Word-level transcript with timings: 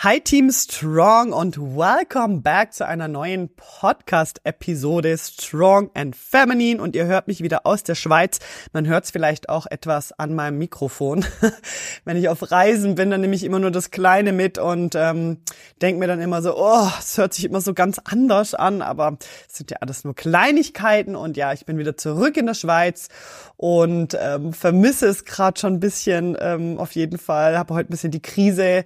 Hi 0.00 0.20
Team 0.20 0.50
Strong 0.52 1.32
und 1.32 1.56
welcome 1.58 2.42
back 2.42 2.74
zu 2.74 2.86
einer 2.86 3.08
neuen 3.08 3.48
Podcast-Episode 3.56 5.16
Strong 5.16 5.90
and 5.94 6.14
Feminine 6.14 6.82
und 6.82 6.94
ihr 6.94 7.06
hört 7.06 7.28
mich 7.28 7.42
wieder 7.42 7.64
aus 7.64 7.82
der 7.82 7.94
Schweiz. 7.94 8.38
Man 8.74 8.86
hört 8.86 9.04
es 9.04 9.10
vielleicht 9.10 9.48
auch 9.48 9.66
etwas 9.66 10.12
an 10.12 10.34
meinem 10.34 10.58
Mikrofon. 10.58 11.24
Wenn 12.04 12.18
ich 12.18 12.28
auf 12.28 12.50
Reisen 12.50 12.94
bin, 12.94 13.10
dann 13.10 13.22
nehme 13.22 13.34
ich 13.34 13.42
immer 13.42 13.58
nur 13.58 13.70
das 13.70 13.90
Kleine 13.90 14.34
mit 14.34 14.58
und 14.58 14.94
ähm, 14.94 15.38
denke 15.80 15.98
mir 15.98 16.08
dann 16.08 16.20
immer 16.20 16.42
so, 16.42 16.54
oh, 16.58 16.90
es 16.98 17.16
hört 17.16 17.32
sich 17.32 17.46
immer 17.46 17.62
so 17.62 17.72
ganz 17.72 17.98
anders 17.98 18.52
an, 18.52 18.82
aber 18.82 19.16
es 19.48 19.56
sind 19.56 19.70
ja 19.70 19.78
alles 19.80 20.04
nur 20.04 20.14
Kleinigkeiten 20.14 21.16
und 21.16 21.38
ja, 21.38 21.54
ich 21.54 21.64
bin 21.64 21.78
wieder 21.78 21.96
zurück 21.96 22.36
in 22.36 22.44
der 22.44 22.54
Schweiz 22.54 23.08
und 23.56 24.14
ähm, 24.20 24.52
vermisse 24.52 25.06
es 25.06 25.24
gerade 25.24 25.58
schon 25.58 25.72
ein 25.72 25.80
bisschen 25.80 26.36
ähm, 26.38 26.76
auf 26.76 26.92
jeden 26.92 27.16
Fall. 27.16 27.56
Habe 27.56 27.72
heute 27.72 27.88
ein 27.88 27.92
bisschen 27.92 28.10
die 28.10 28.20
Krise 28.20 28.84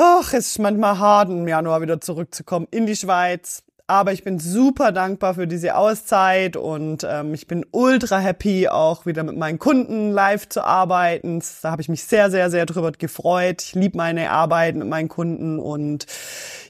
ach, 0.00 0.32
es 0.32 0.52
ist 0.52 0.58
manchmal 0.58 0.98
hart, 0.98 1.28
im 1.28 1.46
Januar 1.46 1.82
wieder 1.82 2.00
zurückzukommen 2.00 2.66
in 2.70 2.86
die 2.86 2.96
Schweiz. 2.96 3.62
Aber 3.86 4.12
ich 4.12 4.22
bin 4.22 4.38
super 4.38 4.92
dankbar 4.92 5.34
für 5.34 5.48
diese 5.48 5.74
Auszeit 5.74 6.56
und 6.56 7.04
ähm, 7.08 7.34
ich 7.34 7.48
bin 7.48 7.66
ultra 7.72 8.18
happy, 8.18 8.68
auch 8.68 9.04
wieder 9.04 9.24
mit 9.24 9.36
meinen 9.36 9.58
Kunden 9.58 10.12
live 10.12 10.48
zu 10.48 10.64
arbeiten. 10.64 11.42
Da 11.60 11.72
habe 11.72 11.82
ich 11.82 11.88
mich 11.88 12.04
sehr, 12.04 12.30
sehr, 12.30 12.50
sehr 12.50 12.66
drüber 12.66 12.92
gefreut. 12.92 13.62
Ich 13.62 13.74
liebe 13.74 13.96
meine 13.96 14.30
Arbeit 14.30 14.76
mit 14.76 14.86
meinen 14.86 15.08
Kunden 15.08 15.58
und 15.58 16.06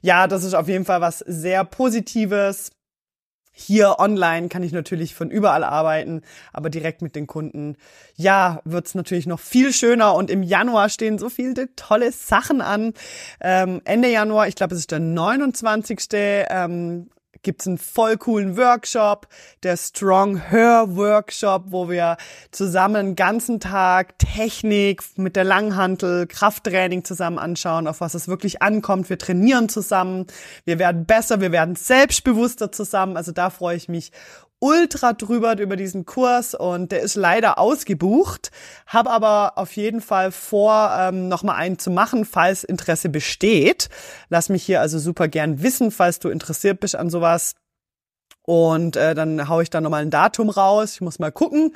ja, 0.00 0.26
das 0.26 0.44
ist 0.44 0.54
auf 0.54 0.66
jeden 0.66 0.86
Fall 0.86 1.02
was 1.02 1.18
sehr 1.18 1.62
Positives. 1.64 2.70
Hier 3.52 3.96
online 3.98 4.48
kann 4.48 4.62
ich 4.62 4.72
natürlich 4.72 5.14
von 5.14 5.30
überall 5.30 5.64
arbeiten, 5.64 6.22
aber 6.52 6.70
direkt 6.70 7.02
mit 7.02 7.16
den 7.16 7.26
Kunden, 7.26 7.76
ja, 8.16 8.60
wird's 8.64 8.94
natürlich 8.94 9.26
noch 9.26 9.40
viel 9.40 9.72
schöner. 9.72 10.14
Und 10.14 10.30
im 10.30 10.42
Januar 10.42 10.88
stehen 10.88 11.18
so 11.18 11.28
viele 11.28 11.74
tolle 11.74 12.12
Sachen 12.12 12.60
an. 12.60 12.94
Ähm, 13.40 13.82
Ende 13.84 14.08
Januar, 14.08 14.48
ich 14.48 14.54
glaube, 14.54 14.74
es 14.74 14.80
ist 14.80 14.92
der 14.92 15.00
29. 15.00 15.98
Ähm, 16.12 17.10
gibt's 17.42 17.66
einen 17.66 17.78
voll 17.78 18.16
coolen 18.16 18.56
Workshop, 18.56 19.28
der 19.62 19.76
Strong 19.76 20.50
Her 20.50 20.84
Workshop, 20.88 21.64
wo 21.66 21.88
wir 21.88 22.16
zusammen 22.50 22.96
einen 22.96 23.16
ganzen 23.16 23.60
Tag 23.60 24.18
Technik 24.18 25.02
mit 25.16 25.36
der 25.36 25.44
Langhantel, 25.44 26.26
Krafttraining 26.26 27.04
zusammen 27.04 27.38
anschauen, 27.38 27.86
auf 27.86 28.00
was 28.00 28.14
es 28.14 28.28
wirklich 28.28 28.62
ankommt. 28.62 29.10
Wir 29.10 29.18
trainieren 29.18 29.68
zusammen, 29.68 30.26
wir 30.64 30.78
werden 30.78 31.06
besser, 31.06 31.40
wir 31.40 31.52
werden 31.52 31.76
selbstbewusster 31.76 32.72
zusammen. 32.72 33.16
Also 33.16 33.32
da 33.32 33.50
freue 33.50 33.76
ich 33.76 33.88
mich 33.88 34.12
ultra 34.60 35.14
drüber 35.14 35.58
über 35.58 35.74
diesen 35.76 36.04
Kurs 36.06 36.54
und 36.54 36.92
der 36.92 37.00
ist 37.00 37.16
leider 37.16 37.58
ausgebucht. 37.58 38.50
Habe 38.86 39.10
aber 39.10 39.58
auf 39.58 39.72
jeden 39.72 40.00
Fall 40.00 40.30
vor, 40.30 40.94
ähm, 40.96 41.28
nochmal 41.28 41.56
einen 41.56 41.78
zu 41.78 41.90
machen, 41.90 42.24
falls 42.24 42.62
Interesse 42.62 43.08
besteht. 43.08 43.88
Lass 44.28 44.48
mich 44.48 44.62
hier 44.62 44.80
also 44.80 44.98
super 44.98 45.28
gern 45.28 45.62
wissen, 45.62 45.90
falls 45.90 46.18
du 46.18 46.28
interessiert 46.28 46.78
bist 46.80 46.94
an 46.94 47.10
sowas. 47.10 47.54
Und 48.42 48.96
äh, 48.96 49.14
dann 49.14 49.48
hau 49.48 49.60
ich 49.60 49.70
da 49.70 49.80
nochmal 49.80 50.02
ein 50.02 50.10
Datum 50.10 50.50
raus. 50.50 50.94
Ich 50.94 51.00
muss 51.00 51.18
mal 51.18 51.30
gucken, 51.30 51.74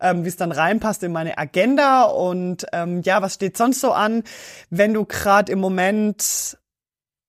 ähm, 0.00 0.24
wie 0.24 0.28
es 0.28 0.36
dann 0.36 0.52
reinpasst 0.52 1.02
in 1.02 1.12
meine 1.12 1.38
Agenda. 1.38 2.02
Und 2.02 2.66
ähm, 2.72 3.02
ja, 3.02 3.22
was 3.22 3.34
steht 3.34 3.56
sonst 3.56 3.80
so 3.80 3.92
an? 3.92 4.24
Wenn 4.70 4.92
du 4.92 5.04
gerade 5.04 5.50
im 5.50 5.60
Moment 5.60 6.58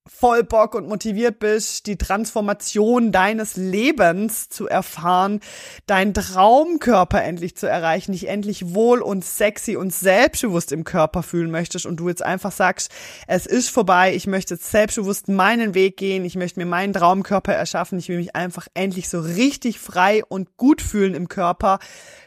voll 0.08 0.44
Bock 0.44 0.74
und 0.74 0.88
motiviert 0.88 1.38
bist, 1.38 1.86
die 1.86 1.98
Transformation 1.98 3.12
deines 3.12 3.56
Lebens 3.56 4.50
zu 4.50 4.68
erfahren, 4.68 5.42
deinen 5.86 6.16
Traumkörper 6.16 7.24
endlich 7.24 7.56
zu 7.56 7.68
erreichen, 7.68 8.12
dich 8.12 8.28
endlich 8.28 8.74
wohl 8.74 9.02
und 9.02 9.24
sexy 9.24 9.76
und 9.76 9.94
selbstbewusst 9.94 10.72
im 10.72 10.84
Körper 10.84 11.22
fühlen 11.22 11.52
möchtest 11.52 11.86
und 11.86 11.98
du 11.98 12.10
jetzt 12.10 12.24
einfach 12.24 12.52
sagst, 12.52 12.92
es 13.28 13.46
ist 13.46 13.70
vorbei, 13.70 14.16
ich 14.16 14.26
möchte 14.26 14.56
jetzt 14.56 14.72
selbstbewusst 14.72 15.28
meinen 15.28 15.76
Weg 15.76 15.98
gehen, 15.98 16.26
ich 16.26 16.36
möchte 16.36 16.60
mir 16.60 16.66
meinen 16.66 16.94
Traumkörper 16.94 17.54
erschaffen, 17.54 18.00
ich 18.00 18.10
will 18.10 18.18
mich 18.18 18.36
einfach 18.36 18.68
endlich 18.74 19.08
so 19.08 19.20
richtig 19.20 19.80
frei 19.80 20.24
und 20.28 20.58
gut 20.58 20.82
fühlen 20.82 21.14
im 21.14 21.28
Körper, 21.28 21.78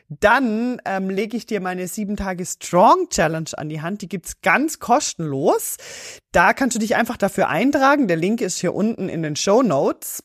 dann 0.08 0.80
ähm, 0.84 1.08
lege 1.08 1.36
ich 1.36 1.46
dir 1.46 1.60
meine 1.60 1.88
7 1.88 2.16
Tage 2.16 2.44
Strong 2.44 3.08
Challenge 3.08 3.50
an 3.56 3.68
die 3.68 3.80
Hand. 3.80 4.02
Die 4.02 4.08
gibt's 4.08 4.40
ganz 4.42 4.78
kostenlos. 4.78 5.76
Da 6.32 6.52
kannst 6.52 6.74
du 6.74 6.78
dich 6.78 6.96
einfach 6.96 7.16
dafür 7.16 7.48
eintragen. 7.48 8.06
Der 8.08 8.16
Link 8.16 8.40
ist 8.40 8.58
hier 8.58 8.74
unten 8.74 9.08
in 9.08 9.22
den 9.22 9.36
Show 9.36 9.62
Notes. 9.62 10.22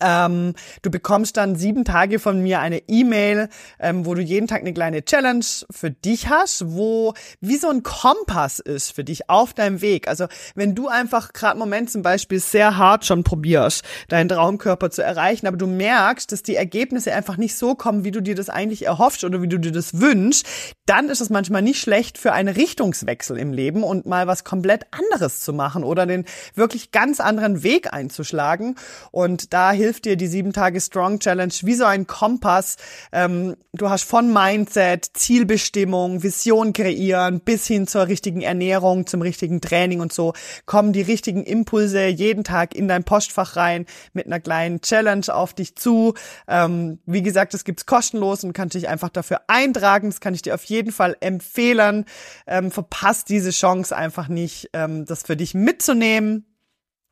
Ähm, 0.00 0.54
du 0.82 0.90
bekommst 0.90 1.36
dann 1.36 1.56
sieben 1.56 1.84
Tage 1.84 2.18
von 2.18 2.42
mir 2.42 2.60
eine 2.60 2.82
E-Mail, 2.88 3.48
ähm, 3.78 4.06
wo 4.06 4.14
du 4.14 4.22
jeden 4.22 4.46
Tag 4.46 4.60
eine 4.60 4.72
kleine 4.72 5.04
Challenge 5.04 5.44
für 5.70 5.90
dich 5.90 6.28
hast, 6.28 6.74
wo 6.74 7.14
wie 7.40 7.56
so 7.56 7.68
ein 7.68 7.82
Kompass 7.82 8.58
ist 8.58 8.92
für 8.92 9.04
dich 9.04 9.28
auf 9.28 9.54
deinem 9.54 9.80
Weg. 9.80 10.08
Also 10.08 10.26
wenn 10.54 10.74
du 10.74 10.88
einfach 10.88 11.32
gerade 11.32 11.54
im 11.54 11.60
Moment 11.60 11.90
zum 11.90 12.02
Beispiel 12.02 12.40
sehr 12.40 12.76
hart 12.76 13.04
schon 13.04 13.24
probierst, 13.24 13.84
deinen 14.08 14.28
Traumkörper 14.28 14.90
zu 14.90 15.02
erreichen, 15.02 15.46
aber 15.46 15.56
du 15.56 15.66
merkst, 15.66 16.32
dass 16.32 16.42
die 16.42 16.56
Ergebnisse 16.56 17.12
einfach 17.12 17.36
nicht 17.36 17.56
so 17.56 17.74
kommen, 17.74 18.04
wie 18.04 18.10
du 18.10 18.20
dir 18.20 18.34
das 18.34 18.48
eigentlich 18.48 18.86
erhoffst 18.86 19.24
oder 19.24 19.42
wie 19.42 19.48
du 19.48 19.58
dir 19.58 19.72
das 19.72 20.00
wünschst, 20.00 20.46
dann 20.86 21.08
ist 21.08 21.20
es 21.20 21.30
manchmal 21.30 21.62
nicht 21.62 21.80
schlecht 21.80 22.18
für 22.18 22.32
einen 22.32 22.54
Richtungswechsel 22.54 23.38
im 23.38 23.52
Leben 23.52 23.82
und 23.82 24.06
mal 24.06 24.26
was 24.26 24.44
komplett 24.44 24.86
anderes 24.90 25.40
zu 25.40 25.52
machen 25.52 25.84
oder 25.84 26.06
den 26.06 26.24
wirklich 26.54 26.90
ganz 26.90 27.20
anderen 27.20 27.62
Weg 27.62 27.92
einzuschlagen. 27.92 28.76
Und 29.10 29.52
da 29.52 29.72
hilft 29.72 29.89
hilft 29.90 30.04
dir 30.04 30.16
die 30.16 30.28
sieben 30.28 30.52
Tage 30.52 30.80
Strong 30.80 31.18
Challenge 31.18 31.52
wie 31.62 31.74
so 31.74 31.84
ein 31.84 32.06
Kompass. 32.06 32.76
Ähm, 33.10 33.56
du 33.72 33.90
hast 33.90 34.04
von 34.04 34.32
Mindset, 34.32 35.04
Zielbestimmung, 35.14 36.22
Vision 36.22 36.72
kreieren 36.72 37.40
bis 37.40 37.66
hin 37.66 37.88
zur 37.88 38.06
richtigen 38.06 38.40
Ernährung, 38.40 39.08
zum 39.08 39.20
richtigen 39.20 39.60
Training 39.60 40.00
und 40.00 40.12
so 40.12 40.32
kommen 40.64 40.92
die 40.92 41.02
richtigen 41.02 41.42
Impulse 41.42 42.06
jeden 42.06 42.44
Tag 42.44 42.76
in 42.76 42.86
dein 42.86 43.02
Postfach 43.02 43.56
rein 43.56 43.84
mit 44.12 44.26
einer 44.26 44.38
kleinen 44.38 44.80
Challenge 44.80 45.26
auf 45.26 45.54
dich 45.54 45.74
zu. 45.74 46.14
Ähm, 46.46 47.00
wie 47.04 47.22
gesagt, 47.22 47.52
das 47.52 47.64
gibt's 47.64 47.84
kostenlos 47.84 48.44
und 48.44 48.52
kannst 48.52 48.76
dich 48.76 48.88
einfach 48.88 49.08
dafür 49.08 49.40
eintragen. 49.48 50.10
Das 50.10 50.20
kann 50.20 50.34
ich 50.34 50.42
dir 50.42 50.54
auf 50.54 50.62
jeden 50.62 50.92
Fall 50.92 51.16
empfehlen. 51.18 52.04
Ähm, 52.46 52.70
verpasst 52.70 53.28
diese 53.28 53.50
Chance 53.50 53.96
einfach 53.96 54.28
nicht, 54.28 54.70
ähm, 54.72 55.04
das 55.04 55.24
für 55.24 55.36
dich 55.36 55.54
mitzunehmen. 55.54 56.46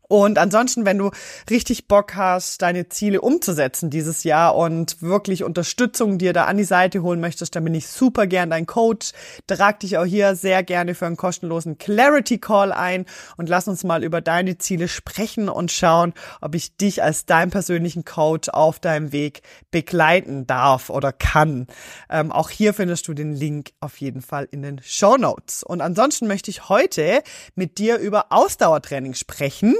Und 0.08 0.38
ansonsten, 0.38 0.86
wenn 0.86 0.96
du 0.96 1.10
richtig 1.50 1.86
Bock 1.86 2.14
hast, 2.14 2.62
deine 2.62 2.88
Ziele 2.88 3.20
umzusetzen 3.20 3.90
dieses 3.90 4.24
Jahr 4.24 4.56
und 4.56 5.02
wirklich 5.02 5.44
Unterstützung 5.44 6.16
dir 6.16 6.32
da 6.32 6.46
an 6.46 6.56
die 6.56 6.64
Seite 6.64 7.02
holen 7.02 7.20
möchtest, 7.20 7.54
dann 7.54 7.64
bin 7.64 7.74
ich 7.74 7.86
super 7.86 8.26
gern 8.26 8.48
dein 8.48 8.64
Coach. 8.64 9.12
Trag 9.46 9.80
dich 9.80 9.98
auch 9.98 10.06
hier 10.06 10.34
sehr 10.34 10.62
gerne 10.62 10.94
für 10.94 11.04
einen 11.04 11.18
kostenlosen 11.18 11.76
Clarity 11.76 12.38
Call 12.38 12.72
ein 12.72 13.04
und 13.36 13.50
lass 13.50 13.68
uns 13.68 13.84
mal 13.84 14.02
über 14.02 14.22
deine 14.22 14.56
Ziele 14.56 14.88
sprechen 14.88 15.50
und 15.50 15.70
schauen, 15.70 16.14
ob 16.40 16.54
ich 16.54 16.76
dich 16.76 17.02
als 17.02 17.26
dein 17.26 17.50
persönlichen 17.50 18.06
Coach 18.06 18.48
auf 18.48 18.80
deinem 18.80 19.12
Weg 19.12 19.42
begleiten 19.70 20.46
darf 20.46 20.88
oder 20.88 21.12
kann. 21.12 21.66
Ähm, 22.08 22.32
auch 22.32 22.48
hier 22.48 22.72
findest 22.72 23.08
du 23.08 23.14
den 23.14 23.34
Link 23.34 23.72
auf 23.80 23.98
jeden 23.98 24.22
Fall 24.22 24.48
in 24.50 24.62
den 24.62 24.80
Show 24.82 25.18
Notes. 25.18 25.62
Und 25.62 25.82
ansonsten 25.82 26.26
möchte 26.28 26.50
ich 26.50 26.70
heute 26.70 27.22
mit 27.54 27.76
dir 27.76 27.98
über 27.98 28.26
Ausdauertraining 28.30 29.12
sprechen 29.12 29.74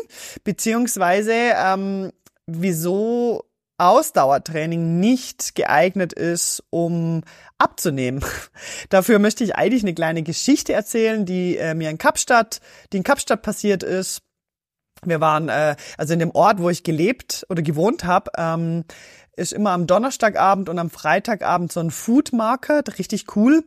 beziehungsweise 0.45 1.33
ähm, 1.35 2.13
wieso 2.47 3.45
Ausdauertraining 3.79 4.99
nicht 4.99 5.55
geeignet 5.55 6.13
ist, 6.13 6.65
um 6.71 7.23
abzunehmen. 7.59 8.25
Dafür 8.89 9.21
möchte 9.21 9.45
ich 9.45 9.55
eigentlich 9.55 9.85
eine 9.85 9.95
kleine 9.95 10.23
Geschichte 10.25 10.73
erzählen, 10.73 11.25
die 11.25 11.57
äh, 11.57 11.75
mir 11.75 11.89
in 11.91 11.99
Kapstadt, 11.99 12.61
die 12.93 12.99
in 12.99 13.03
Kapstadt 13.05 13.43
passiert 13.43 13.85
ist. 13.85 14.23
Wir 15.05 15.21
waren 15.21 15.49
äh, 15.49 15.77
also 15.97 16.13
in 16.13 16.19
dem 16.19 16.33
Ort, 16.33 16.61
wo 16.61 16.71
ich 16.71 16.83
gelebt 16.83 17.47
oder 17.49 17.63
gewohnt 17.63 18.03
habe, 18.03 18.33
ähm, 18.37 18.85
ist 19.39 19.53
immer 19.53 19.71
am 19.71 19.87
Donnerstagabend 19.87 20.69
und 20.69 20.79
am 20.79 20.91
Freitagabend 20.91 21.73
so 21.73 21.81
ein 21.81 21.91
Food 21.91 22.33
Market, 22.33 22.99
richtig 22.99 23.37
cool. 23.37 23.65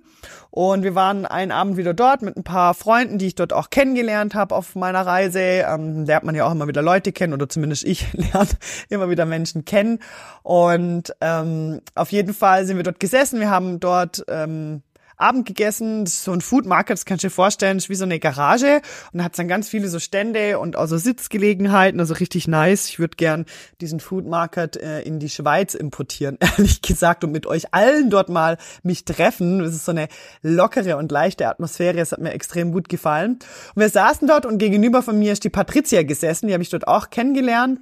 Und 0.51 0.83
wir 0.83 0.95
waren 0.95 1.25
einen 1.25 1.51
Abend 1.51 1.77
wieder 1.77 1.93
dort 1.93 2.21
mit 2.21 2.35
ein 2.35 2.43
paar 2.43 2.73
Freunden, 2.73 3.17
die 3.17 3.27
ich 3.27 3.35
dort 3.35 3.53
auch 3.53 3.69
kennengelernt 3.69 4.35
habe 4.35 4.53
auf 4.53 4.75
meiner 4.75 5.05
Reise. 5.05 5.39
Ähm, 5.39 6.05
lernt 6.05 6.25
man 6.25 6.35
ja 6.35 6.45
auch 6.45 6.51
immer 6.51 6.67
wieder 6.67 6.81
Leute 6.81 7.11
kennen 7.11 7.33
oder 7.33 7.47
zumindest 7.47 7.85
ich 7.85 8.11
lerne 8.13 8.49
immer 8.89 9.09
wieder 9.09 9.25
Menschen 9.25 9.65
kennen. 9.65 9.99
Und 10.43 11.15
ähm, 11.21 11.81
auf 11.95 12.11
jeden 12.11 12.33
Fall 12.33 12.65
sind 12.65 12.77
wir 12.77 12.83
dort 12.83 12.99
gesessen. 12.99 13.39
Wir 13.39 13.49
haben 13.49 13.79
dort 13.79 14.23
ähm, 14.27 14.83
Abend 15.21 15.45
gegessen, 15.45 16.05
so 16.05 16.31
ein 16.31 16.41
Food 16.41 16.65
Market, 16.65 16.97
das 16.97 17.05
kannst 17.05 17.23
du 17.23 17.27
dir 17.27 17.31
vorstellen, 17.31 17.77
ist 17.77 17.89
wie 17.89 17.95
so 17.95 18.03
eine 18.05 18.19
Garage 18.19 18.81
und 19.11 19.19
da 19.19 19.25
hat 19.25 19.37
dann 19.37 19.47
ganz 19.47 19.69
viele 19.69 19.87
so 19.87 19.99
Stände 19.99 20.59
und 20.59 20.75
auch 20.75 20.87
so 20.87 20.97
Sitzgelegenheiten, 20.97 21.99
also 21.99 22.13
richtig 22.15 22.47
nice. 22.47 22.89
Ich 22.89 22.99
würde 22.99 23.15
gern 23.15 23.45
diesen 23.79 23.99
Food 23.99 24.25
Market 24.25 24.77
äh, 24.77 25.01
in 25.01 25.19
die 25.19 25.29
Schweiz 25.29 25.73
importieren, 25.73 26.37
ehrlich 26.57 26.81
gesagt, 26.81 27.23
und 27.23 27.31
mit 27.31 27.45
euch 27.45 27.73
allen 27.73 28.09
dort 28.09 28.29
mal 28.29 28.57
mich 28.83 29.05
treffen. 29.05 29.59
Das 29.59 29.73
ist 29.73 29.85
so 29.85 29.91
eine 29.91 30.07
lockere 30.41 30.97
und 30.97 31.11
leichte 31.11 31.47
Atmosphäre, 31.47 31.99
es 31.99 32.11
hat 32.11 32.19
mir 32.19 32.31
extrem 32.31 32.71
gut 32.71 32.89
gefallen. 32.89 33.39
Und 33.75 33.81
wir 33.81 33.89
saßen 33.89 34.27
dort 34.27 34.45
und 34.45 34.57
gegenüber 34.57 35.01
von 35.01 35.19
mir 35.19 35.33
ist 35.33 35.43
die 35.43 35.49
Patricia 35.49 36.03
gesessen, 36.03 36.47
die 36.47 36.53
habe 36.53 36.63
ich 36.63 36.69
dort 36.69 36.87
auch 36.87 37.09
kennengelernt. 37.09 37.79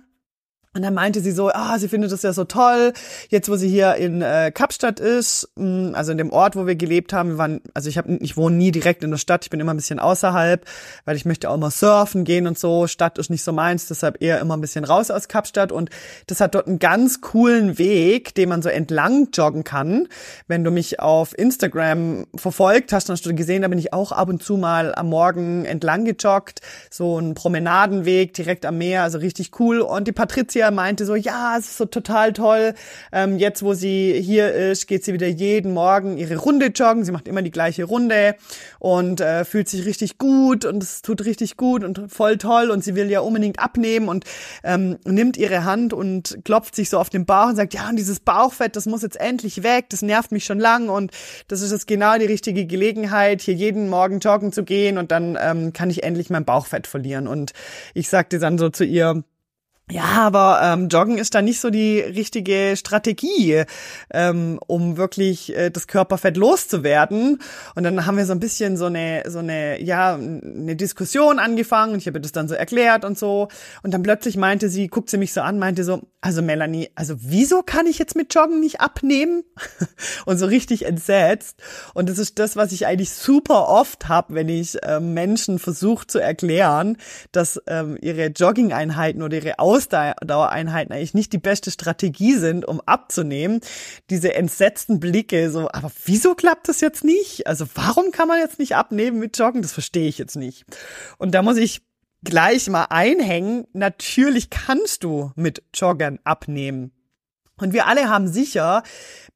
Und 0.75 0.83
dann 0.83 0.93
meinte 0.93 1.19
sie 1.21 1.31
so, 1.31 1.49
ah, 1.49 1.79
sie 1.79 1.87
findet 1.87 2.11
das 2.11 2.21
ja 2.21 2.31
so 2.31 2.43
toll, 2.43 2.93
jetzt 3.29 3.49
wo 3.49 3.55
sie 3.55 3.67
hier 3.67 3.95
in 3.95 4.21
äh, 4.21 4.51
Kapstadt 4.53 4.99
ist, 4.99 5.49
mh, 5.55 5.65
mm, 5.89 5.95
also 5.95 6.11
in 6.11 6.19
dem 6.19 6.31
Ort, 6.31 6.55
wo 6.55 6.67
wir 6.67 6.75
gelebt 6.75 7.11
haben. 7.11 7.29
Wir 7.29 7.37
waren, 7.39 7.61
also 7.73 7.89
ich 7.89 7.97
habe, 7.97 8.19
ich 8.21 8.37
wohne 8.37 8.55
nie 8.55 8.69
direkt 8.69 9.03
in 9.03 9.09
der 9.09 9.17
Stadt, 9.17 9.43
ich 9.45 9.49
bin 9.49 9.59
immer 9.59 9.73
ein 9.73 9.77
bisschen 9.77 9.97
außerhalb, 9.97 10.63
weil 11.05 11.15
ich 11.15 11.25
möchte 11.25 11.49
auch 11.49 11.57
mal 11.57 11.71
surfen 11.71 12.23
gehen 12.23 12.45
und 12.45 12.59
so. 12.59 12.85
Stadt 12.85 13.17
ist 13.17 13.31
nicht 13.31 13.43
so 13.43 13.51
meins, 13.51 13.87
deshalb 13.87 14.21
eher 14.21 14.39
immer 14.39 14.55
ein 14.55 14.61
bisschen 14.61 14.85
raus 14.85 15.09
aus 15.09 15.27
Kapstadt. 15.27 15.71
Und 15.71 15.89
das 16.27 16.39
hat 16.39 16.53
dort 16.53 16.67
einen 16.67 16.77
ganz 16.77 17.19
coolen 17.19 17.79
Weg, 17.79 18.35
den 18.35 18.49
man 18.49 18.61
so 18.61 18.69
entlang 18.69 19.29
joggen 19.33 19.63
kann. 19.63 20.07
Wenn 20.47 20.63
du 20.63 20.69
mich 20.69 20.99
auf 20.99 21.35
Instagram 21.35 22.27
verfolgt 22.35 22.93
hast, 22.93 23.09
dann 23.09 23.15
hast 23.15 23.25
du 23.25 23.33
gesehen, 23.33 23.63
da 23.63 23.69
bin 23.69 23.79
ich 23.79 23.91
auch 23.91 24.11
ab 24.11 24.29
und 24.29 24.43
zu 24.43 24.55
mal 24.55 24.93
am 24.93 25.09
Morgen 25.09 25.65
entlang 25.65 26.05
gejoggt, 26.05 26.61
so 26.91 27.17
ein 27.17 27.33
Promenadenweg 27.33 28.35
direkt 28.35 28.67
am 28.67 28.77
Meer, 28.77 29.01
also 29.01 29.17
richtig 29.17 29.59
cool. 29.59 29.79
Und 29.79 30.07
die 30.07 30.11
Patricia 30.11 30.58
Patricia 30.59 30.71
meinte 30.71 31.05
so, 31.05 31.15
ja, 31.15 31.57
es 31.57 31.65
ist 31.65 31.77
so 31.77 31.85
total 31.85 32.33
toll. 32.33 32.73
Ähm, 33.11 33.37
jetzt, 33.37 33.63
wo 33.63 33.73
sie 33.73 34.21
hier 34.21 34.53
ist, 34.53 34.87
geht 34.87 35.05
sie 35.05 35.13
wieder 35.13 35.27
jeden 35.27 35.73
Morgen 35.73 36.17
ihre 36.17 36.35
Runde 36.35 36.67
joggen. 36.67 37.05
Sie 37.05 37.11
macht 37.11 37.27
immer 37.27 37.41
die 37.41 37.51
gleiche 37.51 37.85
Runde 37.85 38.35
und 38.79 39.21
äh, 39.21 39.45
fühlt 39.45 39.69
sich 39.69 39.85
richtig 39.85 40.17
gut 40.17 40.65
und 40.65 40.83
es 40.83 41.01
tut 41.01 41.23
richtig 41.23 41.55
gut 41.55 41.83
und 41.83 42.11
voll 42.11 42.37
toll 42.37 42.71
und 42.71 42.83
sie 42.83 42.95
will 42.95 43.09
ja 43.09 43.21
unbedingt 43.21 43.59
abnehmen 43.59 44.09
und 44.09 44.25
ähm, 44.63 44.97
nimmt 45.05 45.37
ihre 45.37 45.63
Hand 45.63 45.93
und 45.93 46.39
klopft 46.43 46.75
sich 46.75 46.89
so 46.89 46.99
auf 46.99 47.09
den 47.09 47.25
Bauch 47.25 47.47
und 47.47 47.55
sagt, 47.55 47.73
ja, 47.73 47.87
und 47.89 47.97
dieses 47.97 48.19
Bauchfett, 48.19 48.75
das 48.75 48.85
muss 48.85 49.01
jetzt 49.01 49.19
endlich 49.19 49.63
weg, 49.63 49.85
das 49.89 50.01
nervt 50.01 50.31
mich 50.31 50.43
schon 50.43 50.59
lang 50.59 50.89
und 50.89 51.11
das 51.47 51.61
ist 51.61 51.71
jetzt 51.71 51.87
genau 51.87 52.17
die 52.17 52.25
richtige 52.25 52.65
Gelegenheit, 52.65 53.41
hier 53.41 53.53
jeden 53.53 53.89
Morgen 53.89 54.19
joggen 54.19 54.51
zu 54.51 54.63
gehen 54.63 54.97
und 54.97 55.11
dann 55.11 55.37
ähm, 55.39 55.71
kann 55.71 55.89
ich 55.89 56.03
endlich 56.03 56.29
mein 56.29 56.43
Bauchfett 56.43 56.87
verlieren. 56.87 57.27
Und 57.27 57.53
ich 57.93 58.09
sagte 58.09 58.39
dann 58.39 58.57
so 58.57 58.69
zu 58.69 58.83
ihr, 58.83 59.23
ja, 59.91 60.03
aber 60.03 60.59
ähm, 60.61 60.87
Joggen 60.87 61.17
ist 61.17 61.33
da 61.33 61.41
nicht 61.41 61.59
so 61.59 61.69
die 61.69 61.99
richtige 61.99 62.75
Strategie, 62.77 63.63
ähm, 64.13 64.59
um 64.67 64.97
wirklich 64.97 65.55
äh, 65.55 65.71
das 65.71 65.87
Körperfett 65.87 66.37
loszuwerden. 66.37 67.41
Und 67.75 67.83
dann 67.83 68.05
haben 68.05 68.17
wir 68.17 68.25
so 68.25 68.33
ein 68.33 68.39
bisschen 68.39 68.77
so 68.77 68.85
eine, 68.85 69.23
so 69.27 69.39
eine, 69.39 69.81
ja, 69.81 70.13
eine 70.15 70.75
Diskussion 70.75 71.39
angefangen. 71.39 71.93
Und 71.93 71.99
ich 71.99 72.07
habe 72.07 72.21
das 72.21 72.31
dann 72.31 72.47
so 72.47 72.53
erklärt 72.53 73.03
und 73.03 73.17
so. 73.17 73.47
Und 73.81 73.93
dann 73.93 74.03
plötzlich 74.03 74.37
meinte 74.37 74.69
sie, 74.69 74.89
guckt 74.89 75.09
sie 75.09 75.17
mich 75.17 75.33
so 75.33 75.41
an, 75.41 75.57
meinte 75.57 75.83
so, 75.83 76.01
also 76.21 76.41
Melanie, 76.41 76.89
also 76.95 77.15
wieso 77.19 77.63
kann 77.63 77.87
ich 77.87 77.97
jetzt 77.97 78.15
mit 78.15 78.33
Joggen 78.35 78.59
nicht 78.59 78.81
abnehmen? 78.81 79.43
und 80.25 80.37
so 80.37 80.45
richtig 80.45 80.85
entsetzt. 80.85 81.61
Und 81.93 82.09
das 82.09 82.17
ist 82.17 82.39
das, 82.39 82.55
was 82.55 82.71
ich 82.71 82.85
eigentlich 82.85 83.11
super 83.11 83.67
oft 83.67 84.07
habe, 84.07 84.35
wenn 84.35 84.49
ich 84.49 84.77
ähm, 84.83 85.13
Menschen 85.13 85.59
versuche 85.59 86.07
zu 86.07 86.19
erklären, 86.19 86.97
dass 87.31 87.61
ähm, 87.67 87.97
ihre 88.01 88.27
Jogging-Einheiten 88.27 89.21
oder 89.21 89.37
ihre 89.37 89.59
Aus 89.59 89.78
Ausdauereinheiten 89.79 90.93
eigentlich 90.93 91.13
nicht 91.13 91.33
die 91.33 91.37
beste 91.37 91.71
Strategie 91.71 92.35
sind, 92.35 92.65
um 92.65 92.81
abzunehmen. 92.81 93.61
Diese 94.09 94.33
entsetzten 94.33 94.99
Blicke, 94.99 95.49
so, 95.51 95.69
aber 95.71 95.91
wieso 96.05 96.35
klappt 96.35 96.67
das 96.67 96.81
jetzt 96.81 97.03
nicht? 97.03 97.47
Also 97.47 97.65
warum 97.75 98.11
kann 98.11 98.27
man 98.27 98.39
jetzt 98.39 98.59
nicht 98.59 98.75
abnehmen 98.75 99.19
mit 99.19 99.37
Joggen? 99.37 99.61
Das 99.61 99.73
verstehe 99.73 100.07
ich 100.07 100.17
jetzt 100.17 100.35
nicht. 100.35 100.65
Und 101.17 101.33
da 101.33 101.41
muss 101.41 101.57
ich 101.57 101.81
gleich 102.23 102.67
mal 102.69 102.87
einhängen. 102.89 103.65
Natürlich 103.73 104.49
kannst 104.49 105.03
du 105.03 105.31
mit 105.35 105.63
Joggen 105.73 106.19
abnehmen. 106.23 106.91
Und 107.61 107.73
wir 107.73 107.87
alle 107.87 108.09
haben 108.09 108.27
sicher 108.27 108.83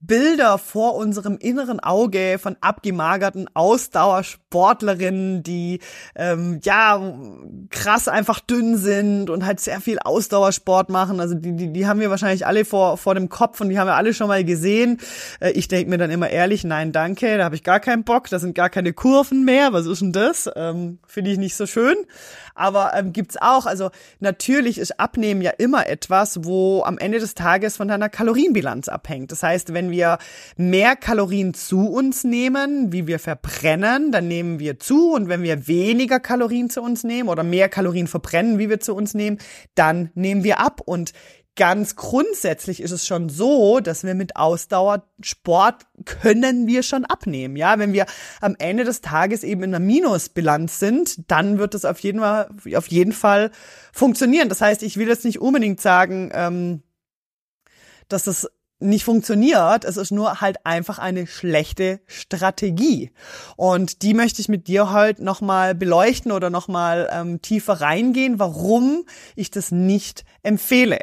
Bilder 0.06 0.58
vor 0.58 0.96
unserem 0.96 1.38
inneren 1.38 1.80
Auge 1.80 2.38
von 2.38 2.58
abgemagerten 2.60 3.50
Ausdauersportlerinnen, 3.54 5.44
die 5.44 5.80
ähm, 6.16 6.60
ja 6.62 7.16
krass 7.70 8.10
einfach 8.10 8.42
dünn 8.42 8.76
sind 8.76 9.30
und 9.30 9.46
halt 9.46 9.62
sehr 9.62 9.80
viel 9.80 10.00
Ausdauersport 10.00 10.90
machen. 10.90 11.22
Also 11.22 11.36
die, 11.36 11.56
die, 11.56 11.72
die 11.72 11.88
haben 11.88 12.02
wir 12.02 12.10
wahrscheinlich 12.10 12.46
alle 12.46 12.66
vor, 12.66 12.98
vor 12.98 13.16
dem 13.16 13.30
Kopf 13.30 13.62
und 13.62 13.70
die 13.70 13.80
haben 13.80 13.88
wir 13.88 13.96
alle 13.96 14.14
schon 14.14 14.28
mal 14.28 14.44
gesehen. 14.44 15.00
Äh, 15.40 15.52
ich 15.52 15.70
denke 15.70 15.90
mir 15.90 15.98
dann 15.98 16.12
immer 16.12 16.30
ehrlich, 16.30 16.66
nein, 16.66 16.92
danke, 16.92 17.38
da 17.38 17.46
habe 17.46 17.56
ich 17.56 17.64
gar 17.64 17.80
keinen 17.80 18.04
Bock, 18.04 18.30
da 18.30 18.40
sind 18.40 18.56
gar 18.56 18.70
keine 18.70 18.92
Kurven 18.92 19.46
mehr. 19.46 19.72
Was 19.72 19.86
ist 19.86 20.02
denn 20.02 20.12
das? 20.12 20.50
Ähm, 20.58 21.00
Finde 21.08 21.32
ich 21.32 21.38
nicht 21.38 21.56
so 21.56 21.66
schön. 21.66 21.96
Aber 22.56 22.92
ähm, 22.94 23.14
gibt's 23.14 23.38
auch, 23.38 23.66
also 23.66 23.90
natürlich 24.20 24.78
ist 24.78 25.00
Abnehmen 25.00 25.42
ja 25.42 25.52
immer 25.52 25.88
etwas, 25.88 26.44
wo 26.44 26.84
am 26.84 26.98
Ende 26.98 27.20
des 27.20 27.36
Tages 27.36 27.78
von 27.78 27.88
deiner 27.88 28.10
Kalorienbilanz 28.14 28.88
abhängt. 28.88 29.34
Das 29.34 29.44
heißt, 29.44 29.74
wenn 29.74 29.92
wir 29.92 30.20
mehr 30.56 30.96
Kalorien 30.96 31.54
zu 31.54 31.90
uns 31.90 32.24
nehmen, 32.24 32.94
wie 32.94 33.08
wir 33.08 33.20
verbrennen, 33.20 34.14
dann 34.14 34.30
nehmen 34.30 34.60
wir 34.60 34.80
zu. 34.80 35.12
Und 35.12 35.28
wenn 35.28 35.44
wir 35.44 35.68
weniger 35.68 36.22
Kalorien 36.22 36.70
zu 36.70 36.82
uns 36.82 37.04
nehmen 37.04 37.28
oder 37.28 37.44
mehr 37.44 37.68
Kalorien 37.68 38.08
verbrennen, 38.08 38.60
wie 38.60 38.70
wir 38.70 38.80
zu 38.80 38.96
uns 38.96 39.14
nehmen, 39.14 39.40
dann 39.76 40.12
nehmen 40.14 40.46
wir 40.46 40.60
ab. 40.60 40.80
Und 40.86 41.12
ganz 41.56 41.96
grundsätzlich 41.96 42.82
ist 42.82 42.92
es 42.92 43.06
schon 43.06 43.30
so, 43.30 43.80
dass 43.80 44.04
wir 44.04 44.16
mit 44.16 44.36
Ausdauersport 44.36 45.86
können 46.06 46.68
wir 46.68 46.84
schon 46.84 47.06
abnehmen. 47.06 47.56
Ja, 47.56 47.80
wenn 47.80 47.94
wir 47.94 48.06
am 48.42 48.56
Ende 48.58 48.84
des 48.84 49.02
Tages 49.02 49.44
eben 49.44 49.64
in 49.64 49.76
einer 49.76 49.86
Minusbilanz 49.86 50.80
sind, 50.80 51.30
dann 51.30 51.58
wird 51.58 51.76
es 51.76 51.86
auf 51.86 52.00
jeden 52.00 52.20
Fall, 52.20 52.50
auf 52.76 52.88
jeden 52.88 53.14
Fall 53.14 53.52
funktionieren. 53.92 54.50
Das 54.50 54.62
heißt, 54.62 54.84
ich 54.84 54.98
will 54.98 55.08
jetzt 55.08 55.26
nicht 55.26 55.42
unbedingt 55.42 55.82
sagen, 55.82 56.32
ähm, 56.34 56.84
dass 58.14 58.24
das 58.24 58.48
nicht 58.80 59.06
funktioniert. 59.06 59.86
Es 59.86 59.98
ist 59.98 60.12
nur 60.12 60.42
halt 60.42 60.66
einfach 60.66 61.00
eine 61.00 61.26
schlechte 61.26 62.02
Strategie. 62.06 63.12
Und 63.56 64.02
die 64.04 64.14
möchte 64.14 64.42
ich 64.42 64.50
mit 64.50 64.68
dir 64.68 64.92
heute 64.92 65.24
nochmal 65.24 65.74
beleuchten 65.74 66.32
oder 66.32 66.50
nochmal 66.50 67.10
ähm, 67.12 67.42
tiefer 67.42 67.82
reingehen, 67.82 68.40
warum 68.40 69.06
ich 69.36 69.52
das 69.52 69.72
nicht 69.72 70.26
empfehle. 70.44 71.00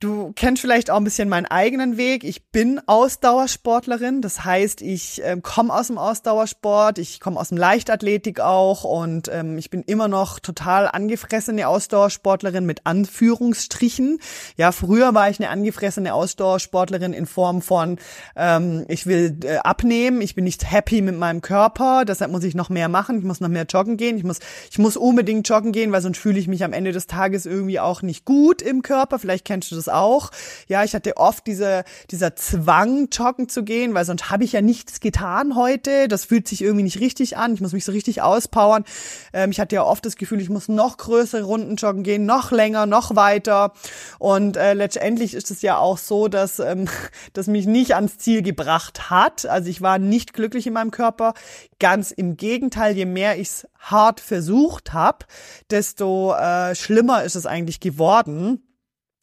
Du 0.00 0.32
kennst 0.34 0.62
vielleicht 0.62 0.90
auch 0.90 0.96
ein 0.96 1.04
bisschen 1.04 1.28
meinen 1.28 1.44
eigenen 1.44 1.98
Weg. 1.98 2.24
Ich 2.24 2.46
bin 2.46 2.80
Ausdauersportlerin. 2.86 4.22
Das 4.22 4.46
heißt, 4.46 4.80
ich 4.80 5.22
äh, 5.22 5.36
komme 5.42 5.74
aus 5.74 5.88
dem 5.88 5.98
Ausdauersport, 5.98 6.96
ich 6.96 7.20
komme 7.20 7.38
aus 7.38 7.50
dem 7.50 7.58
Leichtathletik 7.58 8.40
auch 8.40 8.84
und 8.84 9.28
ähm, 9.30 9.58
ich 9.58 9.68
bin 9.68 9.82
immer 9.82 10.08
noch 10.08 10.38
total 10.38 10.88
angefressene 10.88 11.68
Ausdauersportlerin 11.68 12.64
mit 12.64 12.86
Anführungsstrichen. 12.86 14.20
Ja, 14.56 14.72
früher 14.72 15.12
war 15.12 15.28
ich 15.28 15.38
eine 15.38 15.50
angefressene 15.50 16.14
Ausdauersportlerin 16.14 17.12
in 17.12 17.26
Form 17.26 17.60
von, 17.60 17.98
ähm, 18.36 18.86
ich 18.88 19.06
will 19.06 19.36
äh, 19.44 19.58
abnehmen, 19.58 20.22
ich 20.22 20.34
bin 20.34 20.44
nicht 20.44 20.70
happy 20.70 21.02
mit 21.02 21.18
meinem 21.18 21.42
Körper, 21.42 22.06
deshalb 22.06 22.30
muss 22.30 22.44
ich 22.44 22.54
noch 22.54 22.70
mehr 22.70 22.88
machen, 22.88 23.18
ich 23.18 23.24
muss 23.24 23.40
noch 23.40 23.48
mehr 23.48 23.66
joggen 23.68 23.98
gehen, 23.98 24.16
ich 24.16 24.24
muss, 24.24 24.38
ich 24.70 24.78
muss 24.78 24.96
unbedingt 24.96 25.46
joggen 25.46 25.72
gehen, 25.72 25.92
weil 25.92 26.00
sonst 26.00 26.16
fühle 26.16 26.38
ich 26.38 26.48
mich 26.48 26.64
am 26.64 26.72
Ende 26.72 26.92
des 26.92 27.06
Tages 27.06 27.44
irgendwie 27.44 27.80
auch 27.80 28.00
nicht 28.00 28.24
gut 28.24 28.62
im 28.62 28.80
Körper. 28.80 29.18
Vielleicht 29.18 29.44
kennst 29.44 29.70
du 29.70 29.76
das 29.76 29.89
auch. 29.90 30.30
Ja, 30.68 30.84
ich 30.84 30.94
hatte 30.94 31.16
oft 31.16 31.46
diese, 31.46 31.84
dieser 32.10 32.36
Zwang, 32.36 33.08
joggen 33.12 33.48
zu 33.48 33.64
gehen, 33.64 33.94
weil 33.94 34.04
sonst 34.04 34.30
habe 34.30 34.44
ich 34.44 34.52
ja 34.52 34.62
nichts 34.62 35.00
getan 35.00 35.56
heute. 35.56 36.08
Das 36.08 36.24
fühlt 36.24 36.48
sich 36.48 36.62
irgendwie 36.62 36.84
nicht 36.84 37.00
richtig 37.00 37.36
an. 37.36 37.54
Ich 37.54 37.60
muss 37.60 37.72
mich 37.72 37.84
so 37.84 37.92
richtig 37.92 38.22
auspowern. 38.22 38.84
Ähm, 39.32 39.50
ich 39.50 39.60
hatte 39.60 39.74
ja 39.76 39.84
oft 39.84 40.04
das 40.06 40.16
Gefühl, 40.16 40.40
ich 40.40 40.50
muss 40.50 40.68
noch 40.68 40.96
größere 40.96 41.42
Runden 41.42 41.76
joggen 41.76 42.02
gehen, 42.02 42.26
noch 42.26 42.50
länger, 42.50 42.86
noch 42.86 43.16
weiter. 43.16 43.72
Und 44.18 44.56
äh, 44.56 44.74
letztendlich 44.74 45.34
ist 45.34 45.50
es 45.50 45.62
ja 45.62 45.78
auch 45.78 45.98
so, 45.98 46.28
dass 46.28 46.58
ähm, 46.58 46.88
das 47.32 47.46
mich 47.46 47.66
nicht 47.66 47.94
ans 47.94 48.18
Ziel 48.18 48.42
gebracht 48.42 49.10
hat. 49.10 49.46
Also 49.46 49.68
ich 49.68 49.82
war 49.82 49.98
nicht 49.98 50.32
glücklich 50.32 50.66
in 50.66 50.74
meinem 50.74 50.90
Körper. 50.90 51.34
Ganz 51.78 52.10
im 52.10 52.36
Gegenteil, 52.36 52.96
je 52.96 53.06
mehr 53.06 53.38
ich 53.38 53.48
es 53.48 53.66
hart 53.78 54.20
versucht 54.20 54.92
habe, 54.92 55.26
desto 55.70 56.34
äh, 56.34 56.74
schlimmer 56.74 57.24
ist 57.24 57.34
es 57.34 57.46
eigentlich 57.46 57.80
geworden 57.80 58.62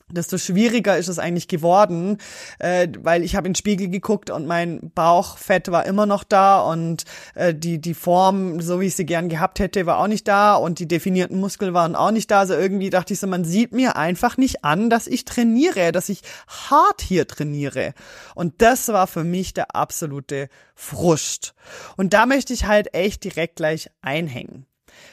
desto 0.09 0.37
schwieriger 0.37 0.97
ist 0.97 1.07
es 1.09 1.19
eigentlich 1.19 1.47
geworden, 1.47 2.17
äh, 2.59 2.87
weil 2.99 3.23
ich 3.23 3.35
habe 3.35 3.47
in 3.47 3.53
den 3.53 3.57
Spiegel 3.57 3.89
geguckt 3.89 4.29
und 4.29 4.45
mein 4.45 4.91
Bauchfett 4.95 5.69
war 5.71 5.85
immer 5.85 6.05
noch 6.05 6.23
da 6.23 6.61
und 6.61 7.03
äh, 7.35 7.53
die 7.53 7.81
die 7.81 7.93
Form, 7.93 8.61
so 8.61 8.79
wie 8.79 8.85
ich 8.85 8.95
sie 8.95 9.05
gern 9.05 9.27
gehabt 9.27 9.59
hätte, 9.59 9.85
war 9.85 9.99
auch 9.99 10.07
nicht 10.07 10.27
da 10.27 10.55
und 10.55 10.79
die 10.79 10.87
definierten 10.87 11.39
Muskeln 11.39 11.73
waren 11.73 11.95
auch 11.95 12.11
nicht 12.11 12.31
da. 12.31 12.39
Also 12.39 12.53
irgendwie 12.53 12.89
dachte 12.89 13.13
ich 13.13 13.19
so, 13.19 13.27
man 13.27 13.43
sieht 13.43 13.73
mir 13.73 13.97
einfach 13.97 14.37
nicht 14.37 14.63
an, 14.63 14.89
dass 14.89 15.07
ich 15.07 15.25
trainiere, 15.25 15.91
dass 15.91 16.09
ich 16.09 16.21
hart 16.47 17.01
hier 17.01 17.27
trainiere. 17.27 17.93
Und 18.35 18.61
das 18.61 18.87
war 18.89 19.07
für 19.07 19.23
mich 19.23 19.53
der 19.53 19.75
absolute 19.75 20.47
Frust. 20.75 21.53
Und 21.97 22.13
da 22.13 22.25
möchte 22.25 22.53
ich 22.53 22.65
halt 22.65 22.93
echt 22.93 23.23
direkt 23.23 23.57
gleich 23.57 23.89
einhängen. 24.01 24.66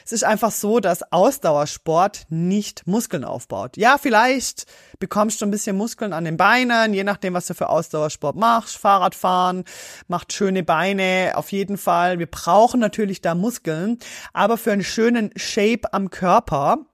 Es 0.05 0.11
ist 0.11 0.23
einfach 0.23 0.51
so, 0.51 0.79
dass 0.79 1.11
Ausdauersport 1.11 2.25
nicht 2.29 2.87
Muskeln 2.87 3.23
aufbaut. 3.23 3.77
Ja, 3.77 3.97
vielleicht 3.97 4.65
bekommst 4.99 5.41
du 5.41 5.45
ein 5.45 5.51
bisschen 5.51 5.77
Muskeln 5.77 6.13
an 6.13 6.25
den 6.25 6.37
Beinen, 6.37 6.93
je 6.93 7.03
nachdem, 7.03 7.33
was 7.33 7.47
du 7.47 7.53
für 7.53 7.69
Ausdauersport 7.69 8.35
machst. 8.35 8.77
Fahrradfahren 8.77 9.63
macht 10.07 10.33
schöne 10.33 10.63
Beine, 10.63 11.33
auf 11.35 11.51
jeden 11.51 11.77
Fall. 11.77 12.19
Wir 12.19 12.27
brauchen 12.27 12.79
natürlich 12.79 13.21
da 13.21 13.35
Muskeln, 13.35 13.99
aber 14.33 14.57
für 14.57 14.71
einen 14.71 14.83
schönen 14.83 15.31
Shape 15.35 15.93
am 15.93 16.09
Körper 16.09 16.85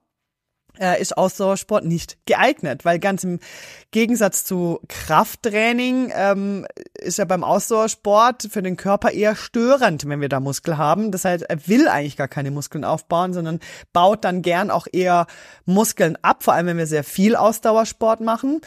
ist 1.00 1.16
Ausdauersport 1.18 1.84
nicht 1.84 2.16
geeignet, 2.26 2.84
weil 2.84 2.98
ganz 2.98 3.24
im 3.24 3.40
Gegensatz 3.90 4.44
zu 4.44 4.80
Krafttraining 4.88 6.12
ähm, 6.14 6.66
ist 6.94 7.18
ja 7.18 7.24
beim 7.24 7.44
Ausdauersport 7.44 8.48
für 8.50 8.62
den 8.62 8.76
Körper 8.76 9.10
eher 9.10 9.36
störend, 9.36 10.08
wenn 10.08 10.20
wir 10.20 10.28
da 10.30 10.40
Muskel 10.40 10.78
haben. 10.78 11.10
Das 11.12 11.24
heißt, 11.24 11.44
er 11.44 11.68
will 11.68 11.88
eigentlich 11.88 12.16
gar 12.16 12.28
keine 12.28 12.50
Muskeln 12.50 12.84
aufbauen, 12.84 13.34
sondern 13.34 13.60
baut 13.92 14.24
dann 14.24 14.40
gern 14.42 14.70
auch 14.70 14.86
eher 14.90 15.26
Muskeln 15.66 16.16
ab, 16.22 16.42
vor 16.42 16.54
allem 16.54 16.66
wenn 16.66 16.78
wir 16.78 16.86
sehr 16.86 17.04
viel 17.04 17.36
Ausdauersport 17.36 18.20
machen. 18.20 18.60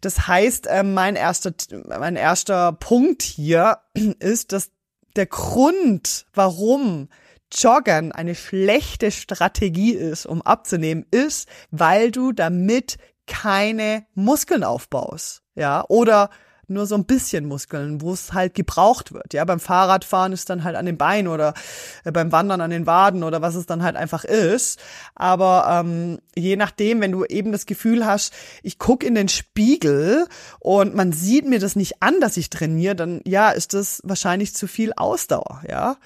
Das 0.00 0.26
heißt, 0.26 0.66
äh, 0.66 0.82
mein 0.82 1.14
erster, 1.16 1.52
mein 1.86 2.16
erster 2.16 2.72
Punkt 2.72 3.22
hier 3.22 3.78
ist, 4.18 4.52
dass 4.52 4.70
der 5.16 5.26
Grund, 5.26 6.26
warum 6.34 7.08
Joggen 7.52 8.12
eine 8.12 8.34
schlechte 8.34 9.10
Strategie 9.10 9.92
ist, 9.92 10.26
um 10.26 10.42
abzunehmen, 10.42 11.06
ist, 11.10 11.48
weil 11.70 12.10
du 12.10 12.32
damit 12.32 12.96
keine 13.26 14.04
Muskeln 14.14 14.64
aufbaust. 14.64 15.42
Ja, 15.54 15.84
oder 15.88 16.30
nur 16.72 16.86
so 16.86 16.94
ein 16.94 17.04
bisschen 17.04 17.46
Muskeln, 17.46 18.00
wo 18.00 18.12
es 18.12 18.32
halt 18.32 18.54
gebraucht 18.54 19.12
wird. 19.12 19.34
Ja, 19.34 19.44
beim 19.44 19.60
Fahrradfahren 19.60 20.32
ist 20.32 20.48
dann 20.50 20.64
halt 20.64 20.76
an 20.76 20.86
den 20.86 20.96
Beinen 20.96 21.28
oder 21.28 21.54
äh, 22.04 22.12
beim 22.12 22.32
Wandern 22.32 22.60
an 22.60 22.70
den 22.70 22.86
Waden 22.86 23.22
oder 23.22 23.42
was 23.42 23.54
es 23.54 23.66
dann 23.66 23.82
halt 23.82 23.96
einfach 23.96 24.24
ist. 24.24 24.80
Aber 25.14 25.66
ähm, 25.68 26.18
je 26.34 26.56
nachdem, 26.56 27.00
wenn 27.00 27.12
du 27.12 27.24
eben 27.24 27.52
das 27.52 27.66
Gefühl 27.66 28.06
hast, 28.06 28.32
ich 28.62 28.78
guck 28.78 29.04
in 29.04 29.14
den 29.14 29.28
Spiegel 29.28 30.26
und 30.60 30.94
man 30.94 31.12
sieht 31.12 31.46
mir 31.46 31.58
das 31.58 31.76
nicht 31.76 32.02
an, 32.02 32.20
dass 32.20 32.36
ich 32.36 32.50
trainiere, 32.50 32.96
dann 32.96 33.20
ja, 33.24 33.50
ist 33.50 33.74
das 33.74 34.00
wahrscheinlich 34.04 34.54
zu 34.54 34.66
viel 34.66 34.92
Ausdauer. 34.96 35.62
Ja. 35.68 35.96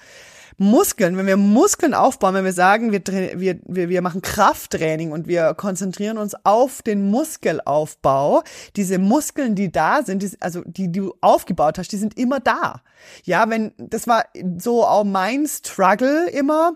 Muskeln, 0.57 1.17
wenn 1.17 1.27
wir 1.27 1.37
Muskeln 1.37 1.93
aufbauen, 1.93 2.33
wenn 2.33 2.45
wir 2.45 2.53
sagen, 2.53 2.91
wir, 2.91 3.01
wir, 3.39 3.59
wir, 3.65 3.89
wir 3.89 4.01
machen 4.01 4.23
Krafttraining 4.23 5.11
und 5.11 5.27
wir 5.27 5.53
konzentrieren 5.53 6.17
uns 6.17 6.35
auf 6.43 6.81
den 6.81 7.11
Muskelaufbau, 7.11 8.41
diese 8.75 8.97
Muskeln, 8.97 9.53
die 9.53 9.71
da 9.71 10.01
sind, 10.03 10.23
die, 10.23 10.31
also 10.39 10.63
die, 10.65 10.91
die 10.91 10.99
du 10.99 11.13
aufgebaut 11.21 11.77
hast, 11.77 11.91
die 11.91 11.97
sind 11.97 12.17
immer 12.17 12.39
da. 12.39 12.81
Ja, 13.23 13.47
wenn, 13.49 13.71
das 13.77 14.07
war 14.07 14.25
so 14.57 14.83
auch 14.83 15.03
mein 15.03 15.45
Struggle 15.47 16.27
immer 16.31 16.73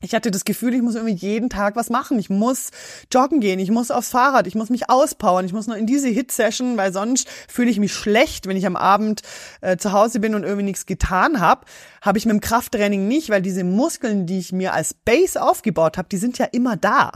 ich 0.00 0.14
hatte 0.14 0.30
das 0.30 0.44
Gefühl, 0.44 0.74
ich 0.74 0.82
muss 0.82 0.94
irgendwie 0.94 1.14
jeden 1.14 1.50
Tag 1.50 1.74
was 1.74 1.90
machen. 1.90 2.20
Ich 2.20 2.30
muss 2.30 2.70
joggen 3.12 3.40
gehen, 3.40 3.58
ich 3.58 3.70
muss 3.70 3.90
aufs 3.90 4.10
Fahrrad, 4.10 4.46
ich 4.46 4.54
muss 4.54 4.70
mich 4.70 4.88
auspowern, 4.88 5.44
ich 5.44 5.52
muss 5.52 5.66
nur 5.66 5.76
in 5.76 5.86
diese 5.86 6.08
Hit-Session, 6.08 6.76
weil 6.76 6.92
sonst 6.92 7.28
fühle 7.48 7.70
ich 7.70 7.80
mich 7.80 7.92
schlecht, 7.92 8.46
wenn 8.46 8.56
ich 8.56 8.66
am 8.66 8.76
Abend 8.76 9.22
äh, 9.60 9.76
zu 9.76 9.92
Hause 9.92 10.20
bin 10.20 10.36
und 10.36 10.44
irgendwie 10.44 10.64
nichts 10.64 10.86
getan 10.86 11.40
habe. 11.40 11.66
Habe 12.00 12.18
ich 12.18 12.26
mit 12.26 12.32
dem 12.32 12.40
Krafttraining 12.40 13.08
nicht, 13.08 13.30
weil 13.30 13.42
diese 13.42 13.64
Muskeln, 13.64 14.26
die 14.26 14.38
ich 14.38 14.52
mir 14.52 14.72
als 14.72 14.94
Base 14.94 15.42
aufgebaut 15.42 15.98
habe, 15.98 16.08
die 16.08 16.18
sind 16.18 16.38
ja 16.38 16.46
immer 16.46 16.76
da. 16.76 17.10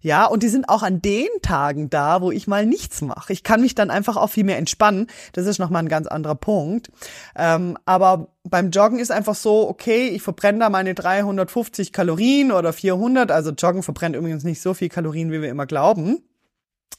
Ja, 0.00 0.26
und 0.26 0.42
die 0.42 0.48
sind 0.48 0.68
auch 0.68 0.82
an 0.82 1.02
den 1.02 1.28
Tagen 1.42 1.90
da, 1.90 2.20
wo 2.20 2.30
ich 2.30 2.46
mal 2.46 2.66
nichts 2.66 3.00
mache. 3.00 3.32
Ich 3.32 3.42
kann 3.42 3.60
mich 3.60 3.74
dann 3.74 3.90
einfach 3.90 4.16
auch 4.16 4.28
viel 4.28 4.44
mehr 4.44 4.58
entspannen. 4.58 5.08
Das 5.32 5.46
ist 5.46 5.58
nochmal 5.58 5.82
ein 5.82 5.88
ganz 5.88 6.06
anderer 6.06 6.34
Punkt. 6.34 6.90
Ähm, 7.34 7.76
aber 7.84 8.28
beim 8.44 8.70
Joggen 8.70 8.98
ist 8.98 9.10
einfach 9.10 9.34
so, 9.34 9.68
okay, 9.68 10.08
ich 10.08 10.22
verbrenne 10.22 10.60
da 10.60 10.70
meine 10.70 10.94
350 10.94 11.92
Kalorien 11.92 12.27
oder 12.52 12.72
400. 12.72 13.30
Also 13.30 13.50
Joggen 13.50 13.82
verbrennt 13.82 14.16
übrigens 14.16 14.44
nicht 14.44 14.60
so 14.60 14.74
viel 14.74 14.88
Kalorien, 14.88 15.32
wie 15.32 15.42
wir 15.42 15.48
immer 15.48 15.66
glauben. 15.66 16.22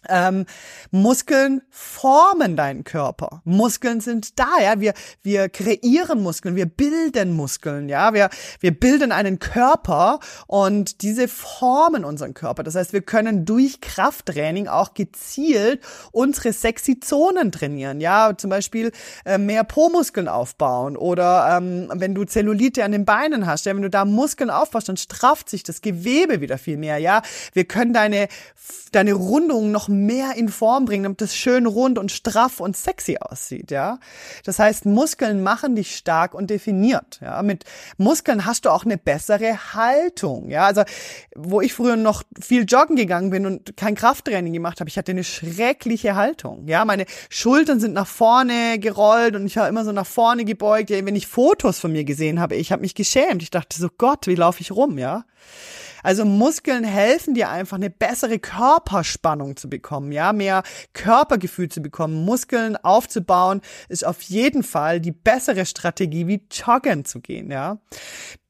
Ähm, 0.07 0.45
Muskeln 0.91 1.61
formen 1.69 2.55
deinen 2.55 2.85
Körper. 2.85 3.41
Muskeln 3.43 3.99
sind 3.99 4.39
da, 4.39 4.47
ja. 4.61 4.79
Wir, 4.79 4.93
wir 5.23 5.49
kreieren 5.49 6.23
Muskeln, 6.23 6.55
wir 6.55 6.67
bilden 6.67 7.33
Muskeln, 7.35 7.89
ja. 7.89 8.13
Wir, 8.13 8.29
wir 8.61 8.71
bilden 8.71 9.11
einen 9.11 9.39
Körper 9.39 10.19
und 10.47 11.01
diese 11.01 11.27
formen 11.27 12.05
unseren 12.05 12.33
Körper. 12.33 12.63
Das 12.63 12.75
heißt, 12.75 12.93
wir 12.93 13.01
können 13.01 13.43
durch 13.43 13.81
Krafttraining 13.81 14.69
auch 14.69 14.93
gezielt 14.93 15.83
unsere 16.13 16.53
sexy 16.53 17.01
Zonen 17.01 17.51
trainieren, 17.51 17.99
ja. 17.99 18.37
Zum 18.37 18.49
Beispiel 18.49 18.93
äh, 19.25 19.37
mehr 19.37 19.65
Po-Muskeln 19.65 20.29
aufbauen 20.29 20.95
oder 20.95 21.57
ähm, 21.57 21.91
wenn 21.93 22.15
du 22.15 22.23
Zellulite 22.23 22.85
an 22.85 22.93
den 22.93 23.03
Beinen 23.03 23.45
hast, 23.47 23.65
ja, 23.65 23.75
wenn 23.75 23.81
du 23.81 23.89
da 23.89 24.05
Muskeln 24.05 24.49
aufbaust, 24.49 24.87
dann 24.87 24.97
strafft 24.97 25.49
sich 25.49 25.63
das 25.63 25.81
Gewebe 25.81 26.39
wieder 26.39 26.57
viel 26.57 26.77
mehr, 26.77 26.99
ja. 26.99 27.21
Wir 27.51 27.65
können 27.65 27.91
deine, 27.91 28.29
deine 28.93 29.13
Rundung 29.13 29.71
noch 29.71 29.88
mehr 29.89 30.35
in 30.35 30.49
Form 30.49 30.85
bringen, 30.85 31.03
damit 31.03 31.21
es 31.21 31.35
schön 31.35 31.65
rund 31.65 31.97
und 31.97 32.11
straff 32.11 32.59
und 32.59 32.77
sexy 32.77 33.17
aussieht, 33.19 33.71
ja. 33.71 33.99
Das 34.45 34.59
heißt, 34.59 34.85
Muskeln 34.85 35.43
machen 35.43 35.75
dich 35.75 35.95
stark 35.95 36.33
und 36.33 36.49
definiert, 36.49 37.19
ja. 37.21 37.41
Mit 37.43 37.65
Muskeln 37.97 38.45
hast 38.45 38.65
du 38.65 38.69
auch 38.69 38.85
eine 38.85 38.97
bessere 38.97 39.73
Haltung, 39.73 40.49
ja. 40.49 40.65
Also, 40.65 40.83
wo 41.35 41.61
ich 41.61 41.73
früher 41.73 41.95
noch 41.95 42.23
viel 42.39 42.65
joggen 42.65 42.95
gegangen 42.95 43.29
bin 43.29 43.45
und 43.45 43.75
kein 43.75 43.95
Krafttraining 43.95 44.53
gemacht 44.53 44.79
habe, 44.79 44.89
ich 44.89 44.97
hatte 44.97 45.11
eine 45.11 45.23
schreckliche 45.23 46.15
Haltung, 46.15 46.67
ja. 46.67 46.85
Meine 46.85 47.05
Schultern 47.29 47.79
sind 47.79 47.93
nach 47.93 48.07
vorne 48.07 48.79
gerollt 48.79 49.35
und 49.35 49.45
ich 49.45 49.55
war 49.57 49.67
immer 49.67 49.83
so 49.83 49.91
nach 49.91 50.07
vorne 50.07 50.45
gebeugt. 50.45 50.89
Ja, 50.89 51.05
wenn 51.05 51.15
ich 51.15 51.27
Fotos 51.27 51.79
von 51.79 51.91
mir 51.91 52.03
gesehen 52.03 52.39
habe, 52.39 52.55
ich 52.55 52.71
habe 52.71 52.81
mich 52.81 52.95
geschämt. 52.95 53.41
Ich 53.43 53.51
dachte 53.51 53.77
so, 53.79 53.89
Gott, 53.97 54.27
wie 54.27 54.35
laufe 54.35 54.61
ich 54.61 54.71
rum, 54.71 54.97
ja. 54.97 55.25
Also 56.03 56.25
Muskeln 56.25 56.83
helfen 56.83 57.33
dir 57.33 57.49
einfach 57.49 57.77
eine 57.77 57.89
bessere 57.89 58.39
Körperspannung 58.39 59.55
zu 59.57 59.69
bekommen, 59.69 60.11
ja, 60.11 60.33
mehr 60.33 60.63
Körpergefühl 60.93 61.69
zu 61.69 61.81
bekommen. 61.81 62.25
Muskeln 62.25 62.77
aufzubauen 62.77 63.61
ist 63.87 64.05
auf 64.05 64.21
jeden 64.21 64.63
Fall 64.63 64.99
die 64.99 65.11
bessere 65.11 65.65
Strategie, 65.65 66.27
wie 66.27 66.41
joggen 66.51 67.05
zu 67.05 67.19
gehen, 67.19 67.51
ja. 67.51 67.79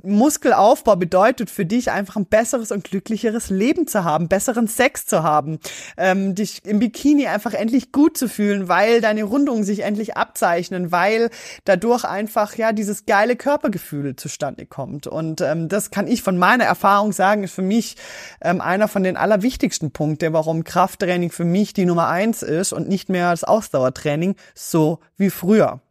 Muskelaufbau 0.02 0.96
bedeutet 0.96 1.50
für 1.50 1.66
dich 1.66 1.92
einfach 1.92 2.16
ein 2.16 2.26
besseres 2.26 2.72
und 2.72 2.86
glücklicheres 2.86 3.50
Leben 3.50 3.86
zu 3.86 4.06
haben, 4.06 4.30
besseren 4.30 4.68
Sex 4.68 5.06
zu 5.06 5.24
haben, 5.24 5.60
ähm, 5.98 6.36
dich 6.36 6.66
im 6.66 6.80
Bikini 6.80 7.28
einfach 7.28 7.54
endlich 7.54 7.92
gut 7.92 8.18
zu 8.18 8.30
fühlen, 8.30 8.70
weil 8.70 9.02
deine 9.02 9.24
Rundungen 9.24 9.66
sich 9.66 9.84
endlich 9.84 10.16
abzeichnen, 10.16 10.94
weil 10.94 11.30
dadurch 11.66 12.06
einfach 12.06 12.56
ja 12.56 12.72
dieses 12.72 13.06
geile 13.06 13.36
Körpergefühl 13.36 14.16
zustande 14.16 14.66
kommt. 14.66 15.06
Und 15.06 15.42
ähm, 15.42 15.68
das 15.68 15.92
kann 15.92 16.08
ich 16.08 16.24
von 16.24 16.38
meiner 16.38 16.64
Erfahrung 16.64 17.12
sagen, 17.12 17.44
ist 17.44 17.54
für 17.54 17.62
mich 17.62 17.98
ähm, 18.40 18.62
einer 18.62 18.88
von 18.88 19.04
den 19.04 19.18
allerwichtigsten 19.18 19.92
Punkten, 19.92 20.32
warum 20.32 20.64
Krafttraining 20.64 21.32
für 21.32 21.46
mich 21.46 21.74
die 21.74 21.86
Nummer 21.86 22.08
eins 22.08 22.42
ist 22.42 22.72
und 22.72 22.88
nicht 22.88 23.10
mehr 23.10 23.32
das 23.32 23.44
Ausdauertraining 23.44 24.36
so 24.56 25.00
wie 25.18 25.30
früher. 25.30 25.82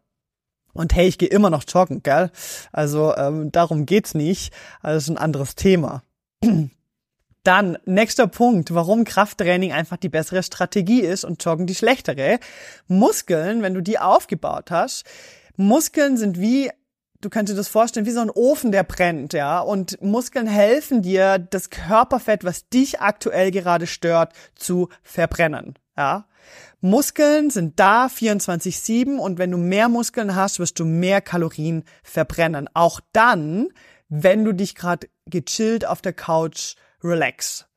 Und 0.78 0.94
hey, 0.94 1.08
ich 1.08 1.18
gehe 1.18 1.28
immer 1.28 1.50
noch 1.50 1.64
joggen, 1.66 2.02
gell? 2.02 2.30
Also 2.72 3.14
ähm, 3.16 3.50
darum 3.50 3.84
geht's 3.84 4.14
nicht. 4.14 4.52
Also 4.80 4.98
ist 4.98 5.08
ein 5.08 5.18
anderes 5.18 5.54
Thema. 5.56 6.02
Dann 7.42 7.78
nächster 7.84 8.26
Punkt, 8.26 8.74
warum 8.74 9.04
Krafttraining 9.04 9.72
einfach 9.72 9.96
die 9.96 10.08
bessere 10.08 10.42
Strategie 10.42 11.00
ist 11.00 11.24
und 11.24 11.44
Joggen 11.44 11.66
die 11.66 11.74
schlechtere. 11.74 12.38
Muskeln, 12.86 13.62
wenn 13.62 13.74
du 13.74 13.80
die 13.80 13.98
aufgebaut 13.98 14.70
hast, 14.70 15.04
Muskeln 15.56 16.16
sind 16.16 16.38
wie 16.40 16.70
du 17.20 17.30
kannst 17.30 17.52
dir 17.52 17.56
das 17.56 17.68
vorstellen, 17.68 18.06
wie 18.06 18.12
so 18.12 18.20
ein 18.20 18.30
Ofen, 18.30 18.70
der 18.70 18.84
brennt, 18.84 19.32
ja. 19.32 19.58
Und 19.58 20.00
Muskeln 20.00 20.46
helfen 20.46 21.02
dir, 21.02 21.38
das 21.38 21.70
Körperfett, 21.70 22.44
was 22.44 22.68
dich 22.68 23.00
aktuell 23.00 23.50
gerade 23.50 23.88
stört, 23.88 24.32
zu 24.54 24.88
verbrennen, 25.02 25.74
ja. 25.96 26.26
Muskeln 26.80 27.50
sind 27.50 27.80
da 27.80 28.06
24-7 28.06 29.16
und 29.16 29.38
wenn 29.38 29.50
du 29.50 29.58
mehr 29.58 29.88
Muskeln 29.88 30.36
hast, 30.36 30.60
wirst 30.60 30.78
du 30.78 30.84
mehr 30.84 31.20
Kalorien 31.20 31.82
verbrennen. 32.04 32.68
Auch 32.72 33.00
dann, 33.12 33.68
wenn 34.08 34.44
du 34.44 34.52
dich 34.52 34.76
gerade 34.76 35.08
gechillt 35.26 35.84
auf 35.84 36.02
der 36.02 36.12
Couch 36.12 36.76
relax. 37.02 37.67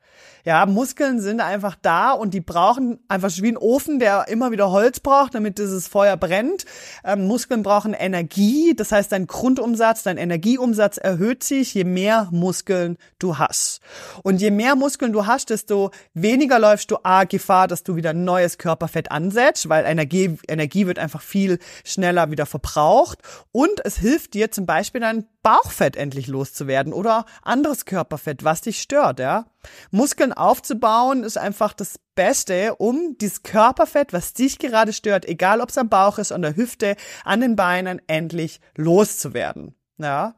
Ja, 0.46 0.66
Muskeln 0.66 1.20
sind 1.20 1.42
einfach 1.42 1.76
da 1.82 2.12
und 2.12 2.34
die 2.34 2.42
brauchen 2.42 3.00
einfach 3.08 3.32
wie 3.38 3.50
ein 3.50 3.58
Ofen, 3.58 4.00
der 4.00 4.28
immer 4.28 4.52
wieder 4.52 4.72
Holz 4.72 5.00
braucht, 5.00 5.36
damit 5.36 5.58
dieses 5.58 5.88
Feuer 5.88 6.18
brennt. 6.18 6.66
Ähm, 7.04 7.28
Muskeln 7.28 7.64
brauchen 7.64 7.94
Energie, 7.94 8.74
das 8.76 8.92
heißt, 8.92 9.12
dein 9.12 9.28
Grundumsatz, 9.28 10.04
dein 10.04 10.18
Energieumsatz 10.18 10.98
erhöht 10.98 11.44
sich, 11.44 11.74
je 11.74 11.84
mehr 11.84 12.28
Muskeln 12.32 12.98
du 13.20 13.38
hast. 13.38 13.82
Und 14.24 14.42
je 14.42 14.52
mehr 14.52 14.76
Muskeln 14.76 15.14
du 15.14 15.26
hast, 15.26 15.50
desto 15.50 15.92
weniger 16.14 16.60
läufst 16.60 16.92
du 16.92 16.98
A 17.04 17.24
Gefahr, 17.24 17.68
dass 17.68 17.84
du 17.84 17.96
wieder 17.96 18.14
neues 18.14 18.58
Körperfett 18.58 19.12
ansetzt, 19.12 19.70
weil 19.70 19.86
Energie, 19.86 20.38
Energie 20.48 20.88
wird 20.88 21.00
einfach 21.00 21.22
viel 21.22 21.60
schneller 21.86 22.32
wieder 22.32 22.46
verbraucht. 22.46 23.20
Und 23.52 23.84
es 23.86 23.98
hilft 23.98 24.34
dir 24.34 24.52
zum 24.52 24.66
Beispiel 24.66 25.02
dein 25.02 25.26
Bauchfett 25.44 25.96
endlich 25.96 26.28
loszuwerden 26.28 26.94
oder 26.94 27.26
anderes 27.42 27.86
Körperfett, 27.86 28.44
was 28.44 28.62
dich 28.62 28.82
stört, 28.82 29.20
ja. 29.20 29.46
Muskeln 29.90 30.34
aufzubauen 30.34 31.24
ist 31.24 31.38
einfach 31.38 31.74
das 31.74 32.00
Beste, 32.16 32.76
um 32.76 33.18
dieses 33.20 33.44
Körperfett, 33.44 34.14
was 34.14 34.34
dich 34.34 34.60
gerade 34.60 34.94
stört, 34.94 35.26
egal 35.26 35.62
ob 35.62 35.70
es 35.70 35.78
am 35.78 35.90
Bauch 35.90 36.18
ist, 36.18 36.32
an 36.32 36.42
der 36.42 36.56
Hüfte, 36.56 36.96
an 37.24 37.42
den 37.42 37.56
Beinen, 37.56 38.02
endlich 38.08 38.60
loszuwerden. 38.76 39.76
Ja. 39.98 40.36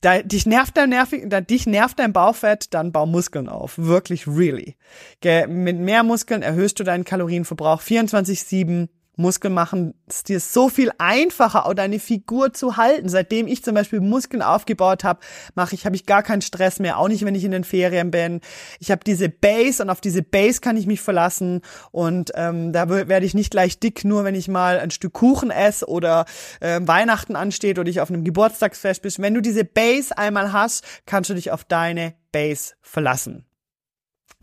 da, 0.00 0.22
dich 0.22 0.46
nervt 0.46 0.76
dein 0.76 0.90
nervig, 0.90 1.24
da, 1.26 1.40
dich 1.40 1.66
nervt 1.66 1.98
dein 1.98 2.12
Bauchfett, 2.12 2.72
dann 2.74 2.92
bau 2.92 3.06
Muskeln 3.06 3.48
auf. 3.48 3.78
Wirklich, 3.78 4.26
really. 4.26 4.76
Ge 5.20 5.46
mit 5.46 5.78
mehr 5.78 6.02
Muskeln 6.02 6.42
erhöhst 6.42 6.78
du 6.78 6.84
deinen 6.84 7.04
Kalorienverbrauch 7.04 7.82
24-7 7.82 8.88
Muskeln 9.18 9.52
machen 9.52 9.94
es 10.06 10.22
dir 10.22 10.38
so 10.38 10.68
viel 10.68 10.92
einfacher, 10.98 11.66
auch 11.66 11.74
deine 11.74 11.98
Figur 11.98 12.52
zu 12.52 12.76
halten. 12.76 13.08
Seitdem 13.08 13.48
ich 13.48 13.64
zum 13.64 13.74
Beispiel 13.74 14.00
Muskeln 14.00 14.42
aufgebaut 14.42 15.02
habe, 15.02 15.20
mache 15.56 15.74
ich, 15.74 15.84
habe 15.86 15.96
ich 15.96 16.06
gar 16.06 16.22
keinen 16.22 16.40
Stress 16.40 16.78
mehr, 16.78 16.98
auch 16.98 17.08
nicht, 17.08 17.24
wenn 17.24 17.34
ich 17.34 17.44
in 17.44 17.50
den 17.50 17.64
Ferien 17.64 18.12
bin. 18.12 18.40
Ich 18.78 18.92
habe 18.92 19.02
diese 19.04 19.28
Base 19.28 19.82
und 19.82 19.90
auf 19.90 20.00
diese 20.00 20.22
Base 20.22 20.60
kann 20.60 20.76
ich 20.76 20.86
mich 20.86 21.00
verlassen 21.00 21.62
und 21.90 22.30
ähm, 22.36 22.72
da 22.72 22.88
werde 22.88 23.26
ich 23.26 23.34
nicht 23.34 23.50
gleich 23.50 23.80
dick, 23.80 24.04
nur 24.04 24.22
wenn 24.22 24.36
ich 24.36 24.46
mal 24.46 24.78
ein 24.78 24.92
Stück 24.92 25.14
Kuchen 25.14 25.50
esse 25.50 25.88
oder 25.88 26.24
äh, 26.60 26.80
Weihnachten 26.82 27.34
ansteht 27.34 27.80
oder 27.80 27.90
ich 27.90 28.00
auf 28.00 28.10
einem 28.10 28.22
Geburtstagsfest 28.22 29.02
bist. 29.02 29.20
Wenn 29.20 29.34
du 29.34 29.40
diese 29.40 29.64
Base 29.64 30.16
einmal 30.16 30.52
hast, 30.52 30.84
kannst 31.06 31.28
du 31.28 31.34
dich 31.34 31.50
auf 31.50 31.64
deine 31.64 32.14
Base 32.30 32.74
verlassen. 32.82 33.47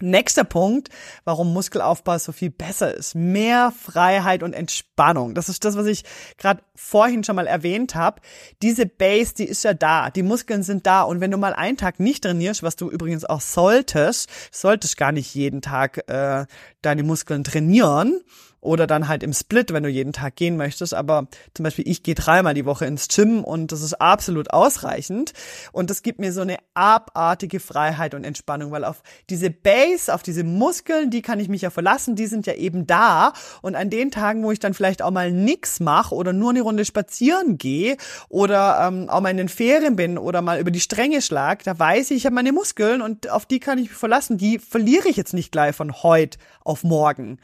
Nächster 0.02 0.44
Punkt, 0.44 0.90
warum 1.24 1.54
Muskelaufbau 1.54 2.18
so 2.18 2.32
viel 2.32 2.50
besser 2.50 2.94
ist. 2.94 3.16
Mehr 3.16 3.72
Freiheit 3.72 4.44
und 4.44 4.54
Entspannung. 4.54 5.36
Das 5.36 5.48
ist 5.48 5.64
das, 5.64 5.78
was 5.78 5.86
ich 5.86 6.04
gerade 6.38 6.62
vorhin 6.76 7.24
schon 7.24 7.36
mal 7.36 7.48
erwähnt 7.48 7.96
habe. 7.96 8.22
Diese 8.62 8.86
Base, 8.86 9.34
die 9.34 9.46
ist 9.46 9.64
ja 9.64 9.74
da. 9.74 10.10
Die 10.10 10.24
Muskeln 10.24 10.64
sind 10.64 10.86
da. 10.86 11.04
Und 11.04 11.22
wenn 11.22 11.32
du 11.32 11.38
mal 11.38 11.54
einen 11.54 11.78
Tag 11.78 12.00
nicht 12.00 12.24
trainierst, 12.24 12.64
was 12.64 12.76
du 12.76 12.90
übrigens 12.90 13.26
auch 13.26 13.42
solltest, 13.42 14.30
solltest 14.52 14.98
gar 14.98 15.12
nicht 15.12 15.34
jeden 15.34 15.62
Tag 15.62 16.08
äh, 16.10 16.46
deine 16.82 17.04
Muskeln 17.04 17.44
trainieren, 17.44 18.22
oder 18.66 18.88
dann 18.88 19.08
halt 19.08 19.24
im 19.24 19.32
Split, 19.32 19.72
wenn 19.72 19.84
du 19.84 19.90
jeden 19.90 20.12
Tag 20.12 20.36
gehen 20.36 20.58
möchtest. 20.58 20.94
Aber 20.94 21.28
zum 21.54 21.64
Beispiel 21.64 21.88
ich 21.88 22.04
gehe 22.04 22.16
dreimal 22.16 22.54
die 22.54 22.66
Woche 22.66 22.86
ins 22.86 23.08
Gym 23.08 23.44
und 23.44 23.72
das 23.72 23.82
ist 23.82 23.94
absolut 24.02 24.52
ausreichend. 24.52 25.34
Und 25.72 25.90
das 25.90 26.02
gibt 26.02 26.20
mir 26.20 26.34
so 26.34 26.42
eine 26.42 26.58
abartige 26.74 27.60
Freiheit 27.60 28.14
und 28.14 28.24
Entspannung, 28.24 28.72
weil 28.72 28.84
auf 28.84 29.02
diese 29.30 29.52
Base, 29.52 30.14
auf 30.14 30.24
diese 30.24 30.44
Muskeln, 30.44 31.12
die 31.12 31.22
kann 31.22 31.40
ich 31.40 31.48
mich 31.48 31.62
ja 31.62 31.70
verlassen, 31.70 32.16
die 32.16 32.28
sind 32.28 32.48
ja 32.48 32.54
eben 32.54 32.88
da. 32.88 33.34
Und 33.62 33.76
an 33.76 33.90
den 33.90 34.12
Tagen, 34.12 34.44
wo 34.44 34.52
ich 34.52 34.60
dann 34.60 34.74
vielleicht 34.74 35.02
auch 35.02 35.12
mal 35.12 35.32
nix 35.32 35.80
mache 35.80 36.16
oder 36.16 36.34
nur 36.34 36.50
eine 36.50 36.62
Runde 36.66 36.86
spazieren 36.86 37.58
gehe 37.58 37.98
oder 38.30 38.86
ähm, 38.88 39.10
auch 39.10 39.22
mal 39.22 39.30
in 39.30 39.38
den 39.38 39.50
Ferien 39.50 39.96
bin 39.96 40.18
oder 40.18 40.42
mal 40.42 40.60
über 40.60 40.72
die 40.72 40.80
Stränge 40.80 41.22
schlag, 41.22 41.64
da 41.64 41.78
weiß 41.78 42.12
ich, 42.12 42.18
ich 42.18 42.26
habe 42.26 42.36
meine 42.36 42.52
Muskeln 42.52 43.02
und 43.02 43.30
auf 43.30 43.46
die 43.46 43.60
kann 43.60 43.78
ich 43.78 43.90
mich 43.90 43.98
verlassen. 43.98 44.38
Die 44.38 44.60
verliere 44.60 45.08
ich 45.08 45.18
jetzt 45.18 45.34
nicht 45.34 45.52
gleich 45.52 45.76
von 45.76 46.04
heute 46.04 46.38
auf 46.64 46.84
morgen. 46.84 47.40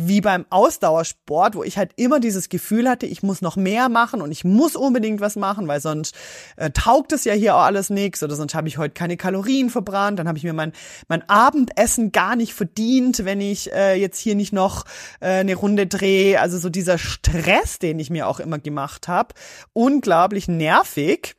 Wie 0.00 0.20
beim 0.20 0.46
Ausdauersport, 0.48 1.56
wo 1.56 1.64
ich 1.64 1.76
halt 1.76 1.90
immer 1.96 2.20
dieses 2.20 2.48
Gefühl 2.48 2.88
hatte, 2.88 3.04
ich 3.04 3.24
muss 3.24 3.42
noch 3.42 3.56
mehr 3.56 3.88
machen 3.88 4.22
und 4.22 4.30
ich 4.30 4.44
muss 4.44 4.76
unbedingt 4.76 5.20
was 5.20 5.34
machen, 5.34 5.66
weil 5.66 5.80
sonst 5.80 6.14
äh, 6.56 6.70
taugt 6.70 7.10
es 7.10 7.24
ja 7.24 7.32
hier 7.32 7.56
auch 7.56 7.62
alles 7.62 7.90
nichts 7.90 8.22
oder 8.22 8.36
sonst 8.36 8.54
habe 8.54 8.68
ich 8.68 8.78
heute 8.78 8.94
keine 8.94 9.16
Kalorien 9.16 9.70
verbrannt, 9.70 10.20
dann 10.20 10.28
habe 10.28 10.38
ich 10.38 10.44
mir 10.44 10.52
mein, 10.52 10.72
mein 11.08 11.28
Abendessen 11.28 12.12
gar 12.12 12.36
nicht 12.36 12.54
verdient, 12.54 13.24
wenn 13.24 13.40
ich 13.40 13.72
äh, 13.72 13.94
jetzt 13.94 14.20
hier 14.20 14.36
nicht 14.36 14.52
noch 14.52 14.84
äh, 15.18 15.40
eine 15.40 15.56
Runde 15.56 15.88
drehe. 15.88 16.40
Also 16.40 16.58
so 16.58 16.68
dieser 16.68 16.98
Stress, 16.98 17.80
den 17.80 17.98
ich 17.98 18.08
mir 18.08 18.28
auch 18.28 18.38
immer 18.38 18.60
gemacht 18.60 19.08
habe, 19.08 19.34
unglaublich 19.72 20.46
nervig. 20.46 21.37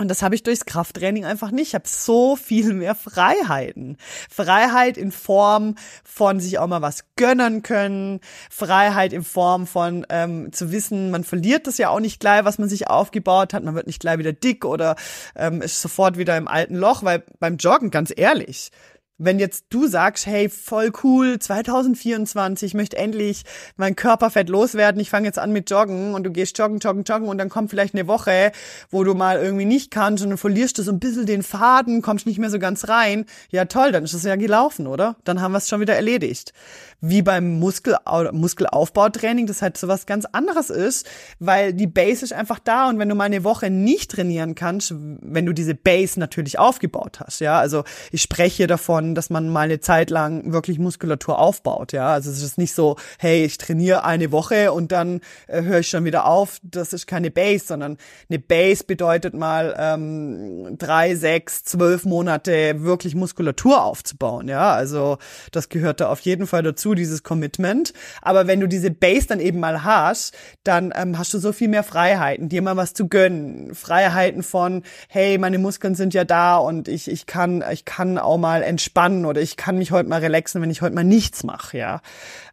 Und 0.00 0.08
das 0.08 0.22
habe 0.22 0.36
ich 0.36 0.44
durchs 0.44 0.64
Krafttraining 0.64 1.24
einfach 1.24 1.50
nicht. 1.50 1.68
Ich 1.68 1.74
habe 1.74 1.88
so 1.88 2.36
viel 2.36 2.72
mehr 2.72 2.94
Freiheiten. 2.94 3.96
Freiheit 4.30 4.96
in 4.96 5.10
Form 5.10 5.74
von 6.04 6.38
sich 6.38 6.60
auch 6.60 6.68
mal 6.68 6.82
was 6.82 7.04
gönnen 7.16 7.62
können. 7.62 8.20
Freiheit 8.48 9.12
in 9.12 9.24
Form 9.24 9.66
von 9.66 10.06
ähm, 10.08 10.52
zu 10.52 10.70
wissen, 10.70 11.10
man 11.10 11.24
verliert 11.24 11.66
das 11.66 11.78
ja 11.78 11.88
auch 11.88 11.98
nicht 11.98 12.20
gleich, 12.20 12.44
was 12.44 12.58
man 12.58 12.68
sich 12.68 12.86
aufgebaut 12.88 13.52
hat. 13.52 13.64
Man 13.64 13.74
wird 13.74 13.88
nicht 13.88 14.00
gleich 14.00 14.18
wieder 14.18 14.32
dick 14.32 14.64
oder 14.64 14.94
ähm, 15.34 15.62
ist 15.62 15.82
sofort 15.82 16.16
wieder 16.16 16.36
im 16.36 16.46
alten 16.46 16.76
Loch. 16.76 17.02
Weil 17.02 17.24
beim 17.40 17.56
Joggen, 17.56 17.90
ganz 17.90 18.12
ehrlich, 18.14 18.70
wenn 19.18 19.38
jetzt 19.38 19.66
du 19.70 19.86
sagst, 19.88 20.26
hey, 20.26 20.48
voll 20.48 20.92
cool, 21.02 21.38
2024, 21.38 22.68
ich 22.68 22.74
möchte 22.74 22.96
endlich 22.96 23.42
mein 23.76 23.96
Körperfett 23.96 24.48
loswerden, 24.48 25.00
ich 25.00 25.10
fange 25.10 25.26
jetzt 25.26 25.38
an 25.38 25.52
mit 25.52 25.70
Joggen 25.70 26.14
und 26.14 26.24
du 26.24 26.30
gehst 26.30 26.56
joggen, 26.56 26.78
joggen, 26.78 27.02
joggen 27.02 27.28
und 27.28 27.38
dann 27.38 27.48
kommt 27.48 27.70
vielleicht 27.70 27.94
eine 27.94 28.06
Woche, 28.06 28.52
wo 28.90 29.02
du 29.02 29.14
mal 29.14 29.38
irgendwie 29.38 29.64
nicht 29.64 29.90
kannst 29.90 30.22
und 30.22 30.30
dann 30.30 30.38
verlierst 30.38 30.78
du 30.78 30.82
so 30.82 30.92
ein 30.92 31.00
bisschen 31.00 31.26
den 31.26 31.42
Faden, 31.42 32.00
kommst 32.00 32.26
nicht 32.26 32.38
mehr 32.38 32.50
so 32.50 32.58
ganz 32.58 32.88
rein. 32.88 33.26
Ja 33.50 33.64
toll, 33.64 33.92
dann 33.92 34.04
ist 34.04 34.14
es 34.14 34.22
ja 34.22 34.36
gelaufen, 34.36 34.86
oder? 34.86 35.16
Dann 35.24 35.40
haben 35.40 35.52
wir 35.52 35.58
es 35.58 35.68
schon 35.68 35.80
wieder 35.80 35.96
erledigt 35.96 36.52
wie 37.00 37.22
beim 37.22 37.58
Muskel, 37.58 37.96
Muskelaufbautraining, 38.32 39.46
das 39.46 39.62
halt 39.62 39.76
so 39.76 39.88
was 39.88 40.06
ganz 40.06 40.24
anderes 40.24 40.70
ist, 40.70 41.06
weil 41.38 41.72
die 41.72 41.86
Base 41.86 42.24
ist 42.24 42.32
einfach 42.32 42.58
da 42.58 42.88
und 42.88 42.98
wenn 42.98 43.08
du 43.08 43.14
mal 43.14 43.24
eine 43.24 43.44
Woche 43.44 43.70
nicht 43.70 44.10
trainieren 44.10 44.54
kannst, 44.54 44.94
wenn 44.96 45.46
du 45.46 45.52
diese 45.52 45.74
Base 45.74 46.18
natürlich 46.18 46.58
aufgebaut 46.58 47.20
hast, 47.20 47.40
ja, 47.40 47.58
also 47.58 47.84
ich 48.10 48.22
spreche 48.22 48.66
davon, 48.66 49.07
dass 49.14 49.30
man 49.30 49.48
mal 49.48 49.62
eine 49.62 49.80
Zeit 49.80 50.10
lang 50.10 50.52
wirklich 50.52 50.78
Muskulatur 50.78 51.38
aufbaut, 51.38 51.92
ja, 51.92 52.08
also 52.08 52.30
es 52.30 52.42
ist 52.42 52.58
nicht 52.58 52.74
so, 52.74 52.96
hey, 53.18 53.44
ich 53.44 53.58
trainiere 53.58 54.04
eine 54.04 54.32
Woche 54.32 54.72
und 54.72 54.92
dann 54.92 55.20
äh, 55.46 55.62
höre 55.62 55.80
ich 55.80 55.88
schon 55.88 56.04
wieder 56.04 56.26
auf, 56.26 56.58
das 56.62 56.92
ist 56.92 57.06
keine 57.06 57.30
Base, 57.30 57.66
sondern 57.66 57.96
eine 58.28 58.38
Base 58.38 58.84
bedeutet 58.84 59.34
mal 59.34 59.74
ähm, 59.78 60.76
drei, 60.78 61.14
sechs, 61.14 61.64
zwölf 61.64 62.04
Monate 62.04 62.82
wirklich 62.82 63.14
Muskulatur 63.14 63.82
aufzubauen, 63.82 64.48
ja, 64.48 64.72
also 64.72 65.18
das 65.52 65.68
gehört 65.68 66.00
da 66.00 66.08
auf 66.08 66.20
jeden 66.20 66.46
Fall 66.46 66.62
dazu 66.62 66.94
dieses 66.94 67.22
Commitment. 67.22 67.92
Aber 68.22 68.46
wenn 68.46 68.60
du 68.60 68.68
diese 68.68 68.90
Base 68.90 69.26
dann 69.26 69.40
eben 69.40 69.60
mal 69.60 69.84
hast, 69.84 70.34
dann 70.64 70.92
ähm, 70.96 71.18
hast 71.18 71.32
du 71.34 71.38
so 71.38 71.52
viel 71.52 71.68
mehr 71.68 71.82
Freiheiten, 71.82 72.48
dir 72.48 72.62
mal 72.62 72.76
was 72.76 72.94
zu 72.94 73.08
gönnen. 73.08 73.74
Freiheiten 73.74 74.42
von, 74.42 74.82
hey, 75.08 75.38
meine 75.38 75.58
Muskeln 75.58 75.94
sind 75.94 76.14
ja 76.14 76.24
da 76.24 76.56
und 76.56 76.88
ich, 76.88 77.10
ich 77.10 77.26
kann, 77.26 77.64
ich 77.72 77.84
kann 77.84 78.18
auch 78.18 78.38
mal 78.38 78.62
entspannen 78.62 78.97
oder 79.24 79.40
ich 79.40 79.56
kann 79.56 79.78
mich 79.78 79.90
heute 79.90 80.08
mal 80.08 80.20
relaxen, 80.20 80.60
wenn 80.62 80.70
ich 80.70 80.82
heute 80.82 80.94
mal 80.94 81.04
nichts 81.04 81.44
mache, 81.44 81.78
ja. 81.78 82.00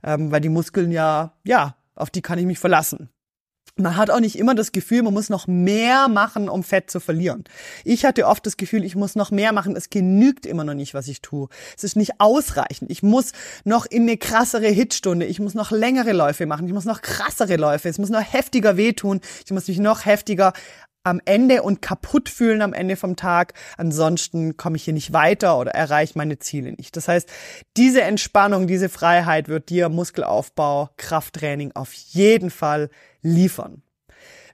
Ähm, 0.04 0.32
weil 0.32 0.42
die 0.42 0.50
Muskeln 0.50 0.92
ja, 0.92 1.34
ja, 1.44 1.76
auf 1.96 2.10
die 2.10 2.22
kann 2.22 2.40
ich 2.40 2.46
mich 2.46 2.60
verlassen 2.60 3.10
man 3.78 3.98
hat 3.98 4.10
auch 4.10 4.22
nicht 4.22 4.38
immer 4.38 4.56
das 4.56 4.72
Gefühl, 4.72 5.04
man 5.04 5.14
muss 5.14 5.30
noch 5.30 5.48
mehr 5.48 6.08
machen, 6.08 6.48
um 6.48 6.64
Fett 6.64 6.90
zu 6.90 7.00
verlieren. 7.02 7.44
Ich 7.84 8.06
hatte 8.06 8.26
oft 8.26 8.46
das 8.46 8.56
Gefühl, 8.56 8.86
ich 8.86 8.96
muss 8.96 9.16
noch 9.16 9.32
mehr 9.32 9.52
machen. 9.52 9.76
Es 9.76 9.90
genügt 9.90 10.46
immer 10.46 10.64
noch 10.64 10.74
nicht, 10.74 10.94
was 10.94 11.10
ich 11.10 11.22
tue. 11.22 11.50
Es 11.76 11.84
ist 11.84 11.98
nicht 11.98 12.14
ausreichend. 12.20 12.90
Ich 12.90 13.04
muss 13.04 13.34
noch 13.66 13.86
in 13.86 14.04
eine 14.04 14.18
krassere 14.18 14.68
Hitstunde. 14.68 15.26
Ich 15.26 15.40
muss 15.40 15.56
noch 15.56 15.72
längere 15.72 16.14
Läufe 16.14 16.46
machen. 16.46 16.68
Ich 16.68 16.74
muss 16.74 16.86
noch 16.86 17.02
krassere 17.02 17.58
Läufe. 17.58 17.90
Es 17.90 17.98
muss 17.98 18.10
noch 18.10 18.22
heftiger 18.22 18.78
wehtun. 18.78 19.20
Ich 19.44 19.52
muss 19.52 19.68
mich 19.68 19.80
noch 19.80 20.06
heftiger 20.06 20.54
am 21.06 21.22
Ende 21.24 21.64
und 21.64 21.82
kaputt 21.82 22.28
fühlen 22.28 22.62
am 22.62 22.74
Ende 22.74 22.98
vom 22.98 23.16
Tag. 23.16 23.54
Ansonsten 23.78 24.58
komme 24.58 24.76
ich 24.76 24.84
hier 24.84 24.94
nicht 24.94 25.14
weiter 25.14 25.58
oder 25.58 25.72
erreiche 25.72 26.18
meine 26.18 26.40
Ziele 26.40 26.74
nicht. 26.74 26.98
Das 26.98 27.08
heißt, 27.08 27.30
diese 27.78 28.02
Entspannung, 28.02 28.68
diese 28.68 28.90
Freiheit 28.90 29.48
wird 29.48 29.70
dir 29.70 29.88
Muskelaufbau, 29.88 30.90
Krafttraining 30.98 31.72
auf 31.74 31.94
jeden 31.94 32.50
Fall 32.50 32.90
liefern. 33.22 33.85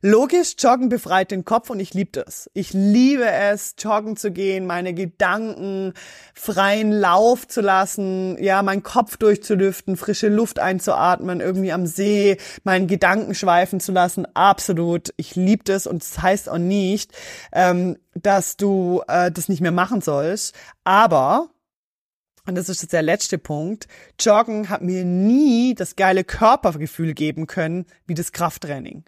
Logisch, 0.03 0.55
Joggen 0.57 0.89
befreit 0.89 1.29
den 1.29 1.45
Kopf 1.45 1.69
und 1.69 1.79
ich 1.79 1.93
liebe 1.93 2.09
das. 2.11 2.49
Ich 2.55 2.73
liebe 2.73 3.29
es, 3.29 3.75
joggen 3.77 4.17
zu 4.17 4.31
gehen, 4.31 4.65
meine 4.65 4.95
Gedanken 4.95 5.93
freien 6.33 6.91
Lauf 6.91 7.47
zu 7.47 7.61
lassen, 7.61 8.35
ja, 8.41 8.63
meinen 8.63 8.81
Kopf 8.81 9.17
durchzulüften, 9.17 9.97
frische 9.97 10.27
Luft 10.27 10.57
einzuatmen, 10.57 11.39
irgendwie 11.39 11.71
am 11.71 11.85
See 11.85 12.37
meinen 12.63 12.87
Gedanken 12.87 13.35
schweifen 13.35 13.79
zu 13.79 13.91
lassen. 13.91 14.25
Absolut. 14.33 15.13
Ich 15.17 15.35
liebe 15.35 15.63
das 15.65 15.85
und 15.85 16.01
das 16.01 16.19
heißt 16.19 16.49
auch 16.49 16.57
nicht, 16.57 17.11
ähm, 17.51 17.95
dass 18.15 18.57
du 18.57 19.03
äh, 19.07 19.31
das 19.31 19.49
nicht 19.49 19.61
mehr 19.61 19.71
machen 19.71 20.01
sollst. 20.01 20.55
Aber 20.83 21.51
und 22.47 22.55
das 22.55 22.69
ist 22.69 22.81
jetzt 22.81 22.93
der 22.93 23.03
letzte 23.03 23.37
Punkt, 23.37 23.87
Joggen 24.19 24.69
hat 24.69 24.81
mir 24.81 25.05
nie 25.05 25.75
das 25.75 25.95
geile 25.95 26.23
Körpergefühl 26.23 27.13
geben 27.13 27.45
können 27.45 27.85
wie 28.07 28.15
das 28.15 28.31
Krafttraining. 28.31 29.03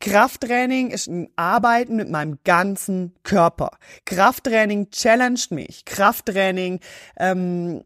Krafttraining 0.00 0.90
ist 0.90 1.06
ein 1.08 1.28
Arbeiten 1.36 1.96
mit 1.96 2.10
meinem 2.10 2.38
ganzen 2.44 3.14
Körper. 3.22 3.70
Krafttraining 4.04 4.90
challenged 4.90 5.50
mich. 5.50 5.84
Krafttraining 5.84 6.80
ähm, 7.18 7.84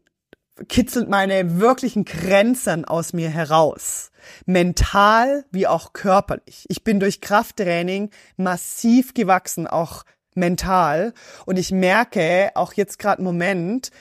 kitzelt 0.67 1.09
meine 1.09 1.59
wirklichen 1.59 2.05
Grenzen 2.05 2.85
aus 2.85 3.13
mir 3.13 3.29
heraus. 3.29 4.11
Mental 4.45 5.45
wie 5.51 5.67
auch 5.67 5.93
körperlich. 5.93 6.65
Ich 6.69 6.83
bin 6.83 6.99
durch 6.99 7.21
Krafttraining 7.21 8.11
massiv 8.37 9.13
gewachsen, 9.13 9.67
auch 9.67 10.03
mental. 10.35 11.13
Und 11.45 11.57
ich 11.57 11.71
merke 11.71 12.51
auch 12.55 12.73
jetzt 12.73 12.99
gerade 12.99 13.21
Moment, 13.21 13.91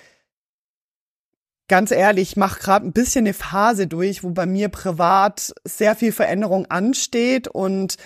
ganz 1.70 1.90
ehrlich, 1.92 2.32
ich 2.32 2.36
mache 2.36 2.60
gerade 2.60 2.86
ein 2.86 2.92
bisschen 2.92 3.24
eine 3.24 3.32
Phase 3.32 3.86
durch, 3.86 4.22
wo 4.22 4.30
bei 4.30 4.44
mir 4.44 4.68
privat 4.68 5.54
sehr 5.64 5.96
viel 5.96 6.12
Veränderung 6.12 6.66
ansteht 6.66 7.48
und 7.48 7.96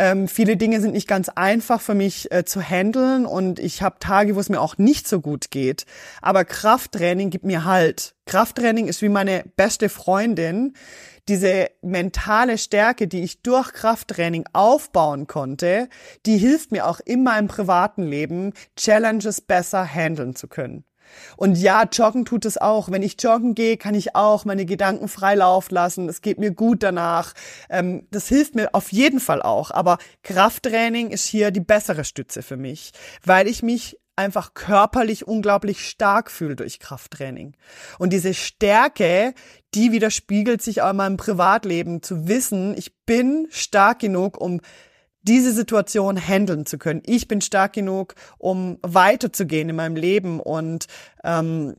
Ähm, 0.00 0.28
viele 0.28 0.56
Dinge 0.56 0.80
sind 0.80 0.92
nicht 0.92 1.08
ganz 1.08 1.28
einfach 1.28 1.80
für 1.80 1.96
mich 1.96 2.30
äh, 2.30 2.44
zu 2.44 2.60
handeln 2.62 3.26
und 3.26 3.58
ich 3.58 3.82
habe 3.82 3.98
Tage, 3.98 4.36
wo 4.36 4.40
es 4.40 4.48
mir 4.48 4.60
auch 4.60 4.78
nicht 4.78 5.08
so 5.08 5.20
gut 5.20 5.50
geht. 5.50 5.86
Aber 6.22 6.44
Krafttraining 6.44 7.30
gibt 7.30 7.44
mir 7.44 7.64
Halt. 7.64 8.14
Krafttraining 8.26 8.86
ist 8.86 9.02
wie 9.02 9.08
meine 9.08 9.42
beste 9.56 9.88
Freundin. 9.88 10.74
Diese 11.26 11.70
mentale 11.82 12.58
Stärke, 12.58 13.08
die 13.08 13.24
ich 13.24 13.42
durch 13.42 13.72
Krafttraining 13.72 14.44
aufbauen 14.52 15.26
konnte, 15.26 15.88
die 16.26 16.38
hilft 16.38 16.70
mir 16.70 16.86
auch 16.86 17.00
in 17.04 17.24
meinem 17.24 17.48
privaten 17.48 18.04
Leben, 18.04 18.52
Challenges 18.76 19.40
besser 19.40 19.84
handeln 19.84 20.36
zu 20.36 20.46
können. 20.46 20.84
Und 21.36 21.56
ja, 21.56 21.84
joggen 21.84 22.24
tut 22.24 22.44
es 22.44 22.58
auch. 22.58 22.90
Wenn 22.90 23.02
ich 23.02 23.22
joggen 23.22 23.54
gehe, 23.54 23.76
kann 23.76 23.94
ich 23.94 24.14
auch 24.14 24.44
meine 24.44 24.64
Gedanken 24.64 25.08
frei 25.08 25.34
laufen 25.34 25.74
lassen. 25.74 26.08
Es 26.08 26.20
geht 26.20 26.38
mir 26.38 26.50
gut 26.50 26.82
danach. 26.82 27.34
Ähm, 27.70 28.06
das 28.10 28.28
hilft 28.28 28.54
mir 28.54 28.74
auf 28.74 28.92
jeden 28.92 29.20
Fall 29.20 29.42
auch. 29.42 29.70
Aber 29.70 29.98
Krafttraining 30.22 31.10
ist 31.10 31.24
hier 31.24 31.50
die 31.50 31.60
bessere 31.60 32.04
Stütze 32.04 32.42
für 32.42 32.56
mich, 32.56 32.92
weil 33.24 33.46
ich 33.46 33.62
mich 33.62 33.98
einfach 34.18 34.52
körperlich 34.52 35.28
unglaublich 35.28 35.88
stark 35.88 36.30
fühle 36.30 36.56
durch 36.56 36.80
Krafttraining. 36.80 37.56
Und 38.00 38.12
diese 38.12 38.34
Stärke, 38.34 39.32
die 39.74 39.92
widerspiegelt 39.92 40.60
sich 40.60 40.82
auch 40.82 40.90
in 40.90 40.96
meinem 40.96 41.16
Privatleben, 41.16 42.02
zu 42.02 42.26
wissen, 42.26 42.76
ich 42.76 42.96
bin 43.06 43.46
stark 43.50 44.00
genug, 44.00 44.40
um 44.40 44.60
diese 45.22 45.52
Situation 45.52 46.16
handeln 46.16 46.66
zu 46.66 46.78
können. 46.78 47.02
Ich 47.04 47.28
bin 47.28 47.40
stark 47.40 47.72
genug, 47.72 48.14
um 48.38 48.78
weiterzugehen 48.82 49.68
in 49.68 49.76
meinem 49.76 49.96
Leben 49.96 50.40
und 50.40 50.86
ähm, 51.24 51.74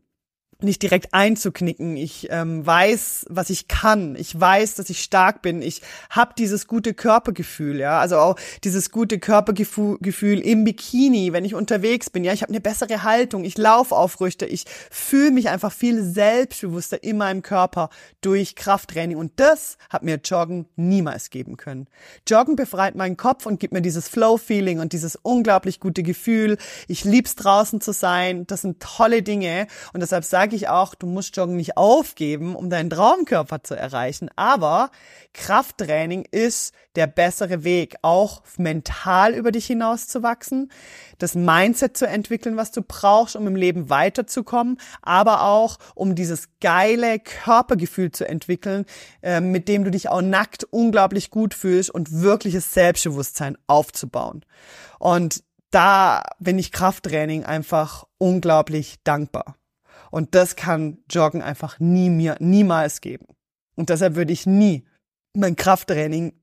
nicht 0.62 0.82
direkt 0.82 1.14
einzuknicken. 1.14 1.96
Ich 1.96 2.28
ähm, 2.32 2.66
weiß, 2.66 3.28
was 3.30 3.50
ich 3.50 3.70
kann. 3.70 4.16
Ich 4.18 4.38
weiß, 4.38 4.76
dass 4.76 4.90
ich 4.90 5.02
stark 5.02 5.42
bin. 5.42 5.62
Ich 5.62 5.82
habe 6.10 6.34
dieses 6.38 6.68
gute 6.68 6.94
Körpergefühl, 6.94 7.80
ja, 7.80 8.00
also 8.00 8.18
auch 8.18 8.36
dieses 8.66 8.92
gute 8.92 9.20
Körpergefühl 9.20 10.40
im 10.40 10.66
Bikini, 10.66 11.32
wenn 11.32 11.46
ich 11.46 11.56
unterwegs 11.56 12.10
bin. 12.10 12.26
Ja, 12.26 12.34
ich 12.34 12.42
habe 12.42 12.52
eine 12.52 12.60
bessere 12.60 13.04
Haltung. 13.04 13.46
Ich 13.46 13.58
laufe 13.58 13.96
aufrüchter. 13.96 14.50
Ich 14.50 14.66
fühle 14.92 15.32
mich 15.32 15.50
einfach 15.50 15.72
viel 15.72 16.04
selbstbewusster 16.04 17.04
in 17.04 17.18
meinem 17.18 17.42
Körper 17.42 17.90
durch 18.20 18.56
Krafttraining. 18.56 19.18
Und 19.18 19.40
das 19.40 19.78
hat 19.90 20.04
mir 20.04 20.16
Joggen 20.16 20.68
niemals 20.76 21.30
geben 21.30 21.56
können. 21.56 21.88
Joggen 22.28 22.58
befreit 22.58 22.96
meinen 22.96 23.16
Kopf 23.16 23.46
und 23.46 23.62
gibt 23.62 23.74
mir 23.74 23.82
dieses 23.82 24.10
Flow-Feeling 24.10 24.80
und 24.80 24.92
dieses 24.92 25.16
unglaublich 25.16 25.80
gute 25.80 26.04
Gefühl. 26.04 26.58
Ich 26.90 27.06
lieb's 27.06 27.36
draußen 27.36 27.80
zu 27.80 27.94
sein. 27.94 28.46
Das 28.46 28.62
sind 28.62 28.82
tolle 28.82 29.24
Dinge 29.24 29.68
und 29.94 30.02
deshalb 30.02 30.26
sage 30.26 30.49
sage 30.50 30.56
ich 30.56 30.68
auch, 30.68 30.96
du 30.96 31.06
musst 31.06 31.38
Joggen 31.38 31.58
nicht 31.58 31.78
aufgeben, 31.78 32.56
um 32.56 32.72
deinen 32.72 32.90
Traumkörper 32.90 33.62
zu 33.62 33.76
erreichen. 33.76 34.32
Aber 34.36 34.90
Krafttraining 35.34 36.26
ist 36.32 36.74
der 36.96 37.06
bessere 37.06 37.64
Weg, 37.64 37.98
auch 38.02 38.42
mental 38.58 39.36
über 39.36 39.52
dich 39.52 39.68
hinaus 39.68 40.08
zu 40.08 40.24
wachsen, 40.24 40.72
das 41.20 41.36
Mindset 41.36 41.96
zu 41.96 42.08
entwickeln, 42.08 42.58
was 42.58 42.72
du 42.72 42.82
brauchst, 42.82 43.36
um 43.36 43.46
im 43.46 43.56
Leben 43.56 43.92
weiterzukommen, 43.92 44.80
aber 45.04 45.44
auch 45.44 45.78
um 45.94 46.16
dieses 46.16 46.50
geile 46.62 47.20
Körpergefühl 47.20 48.12
zu 48.12 48.28
entwickeln, 48.28 48.86
äh, 49.22 49.42
mit 49.42 49.68
dem 49.68 49.84
du 49.84 49.92
dich 49.92 50.10
auch 50.10 50.24
nackt 50.24 50.64
unglaublich 50.64 51.30
gut 51.30 51.54
fühlst 51.54 51.92
und 51.92 52.24
wirkliches 52.24 52.74
Selbstbewusstsein 52.74 53.56
aufzubauen. 53.68 54.44
Und 54.98 55.44
da 55.70 56.24
bin 56.40 56.58
ich 56.58 56.72
Krafttraining 56.72 57.44
einfach 57.46 58.06
unglaublich 58.18 58.96
dankbar. 59.04 59.60
Und 60.12 60.36
das 60.36 60.56
kann 60.56 61.00
Joggen 61.10 61.42
einfach 61.42 61.80
nie 61.80 62.10
mir, 62.10 62.36
niemals 62.40 63.02
geben. 63.02 63.28
Und 63.76 63.90
deshalb 63.90 64.16
würde 64.16 64.34
ich 64.34 64.46
nie 64.46 64.86
mein 65.34 65.56
Krafttraining 65.56 66.34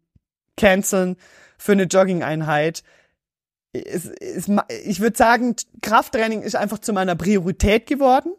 canceln 0.56 1.16
für 1.58 1.72
eine 1.72 1.84
Jogging-Einheit. 1.84 2.82
ich 3.72 5.00
würde 5.00 5.16
sagen, 5.16 5.56
Krafttraining 5.82 6.42
ist 6.42 6.56
einfach 6.56 6.78
zu 6.78 6.92
meiner 6.92 7.14
Priorität 7.14 7.86
geworden. 7.86 8.32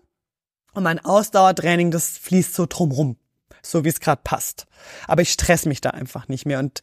Und 0.74 0.84
mein 0.84 1.04
Ausdauertraining, 1.04 1.92
das 1.92 2.18
fließt 2.18 2.54
so 2.54 2.66
drumrum, 2.68 3.18
so 3.62 3.84
wie 3.84 3.90
es 3.90 4.00
gerade 4.00 4.22
passt. 4.24 4.68
Aber 5.08 5.22
ich 5.22 5.32
stress 5.32 5.66
mich 5.66 5.82
da 5.82 5.92
einfach 5.92 6.28
nicht 6.28 6.46
mehr. 6.46 6.60
Und 6.60 6.82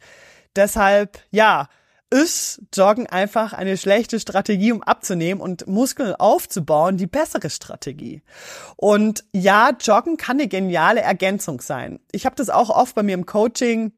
deshalb, 0.55 1.19
ja, 1.31 1.69
ist 2.09 2.61
Joggen 2.73 3.07
einfach 3.07 3.53
eine 3.53 3.77
schlechte 3.77 4.19
Strategie, 4.19 4.71
um 4.71 4.83
abzunehmen 4.83 5.41
und 5.41 5.67
Muskeln 5.67 6.15
aufzubauen, 6.15 6.97
die 6.97 7.07
bessere 7.07 7.49
Strategie. 7.49 8.21
Und 8.75 9.25
ja, 9.33 9.71
Joggen 9.79 10.17
kann 10.17 10.37
eine 10.37 10.47
geniale 10.47 11.01
Ergänzung 11.01 11.61
sein. 11.61 11.99
Ich 12.11 12.25
habe 12.25 12.35
das 12.35 12.49
auch 12.49 12.69
oft 12.69 12.95
bei 12.95 13.03
mir 13.03 13.15
im 13.15 13.25
Coaching 13.25 13.91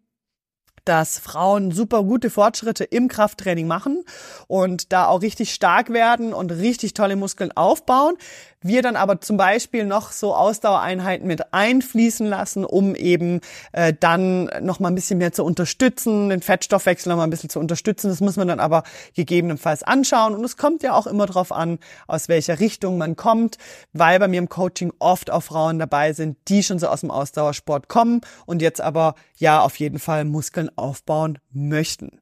dass 0.88 1.20
Frauen 1.20 1.72
super 1.72 2.04
gute 2.04 2.30
Fortschritte 2.30 2.86
im 2.86 3.10
Krafttraining 3.10 3.68
machen 3.68 4.04
und 4.48 4.94
da 4.94 5.08
auch 5.08 5.22
richtig 5.22 5.54
stark 5.54 5.92
werden 5.92 6.34
und 6.34 6.52
richtig 6.52 6.94
tolle 6.94 7.18
Muskeln 7.18 7.52
aufbauen. 7.52 8.16
Wir 8.62 8.82
dann 8.82 8.96
aber 8.96 9.22
zum 9.22 9.38
Beispiel 9.38 9.86
noch 9.86 10.12
so 10.12 10.34
Ausdauereinheiten 10.34 11.28
mit 11.28 11.54
einfließen 11.54 12.26
lassen, 12.26 12.66
um 12.66 12.96
eben 12.96 13.42
äh, 13.72 13.94
dann 13.98 14.50
noch 14.62 14.80
mal 14.80 14.90
ein 14.90 14.96
bisschen 14.96 15.20
mehr 15.20 15.32
zu 15.32 15.44
unterstützen, 15.44 16.30
den 16.30 16.42
Fettstoffwechsel 16.42 17.12
noch 17.12 17.18
mal 17.18 17.26
ein 17.26 17.30
bisschen 17.30 17.52
zu 17.52 17.60
unterstützen. 17.60 18.10
Das 18.10 18.20
muss 18.20 18.36
man 18.36 18.48
dann 18.48 18.60
aber 18.60 18.82
gegebenenfalls 19.16 19.84
anschauen. 19.84 20.34
Und 20.34 20.44
es 20.44 20.58
kommt 20.58 20.82
ja 20.82 20.94
auch 20.94 21.06
immer 21.06 21.28
darauf 21.28 21.52
an, 21.52 21.78
aus 22.08 22.30
welcher 22.30 22.60
Richtung 22.60 22.98
man 22.98 23.16
kommt, 23.16 23.58
weil 23.94 24.18
bei 24.18 24.28
mir 24.28 24.40
im 24.40 24.50
Coaching 24.50 24.92
oft 24.98 25.30
auch 25.30 25.44
Frauen 25.44 25.78
dabei 25.78 26.14
sind, 26.14 26.38
die 26.48 26.64
schon 26.64 26.80
so 26.80 26.88
aus 26.88 27.02
dem 27.02 27.12
Ausdauersport 27.12 27.90
kommen 27.90 28.22
und 28.48 28.64
jetzt 28.64 28.82
aber 28.82 29.14
ja 29.36 29.62
auf 29.62 29.78
jeden 29.78 30.00
Fall 30.00 30.26
Muskeln 30.26 30.70
aufbauen 30.76 31.38
möchten. 31.52 32.20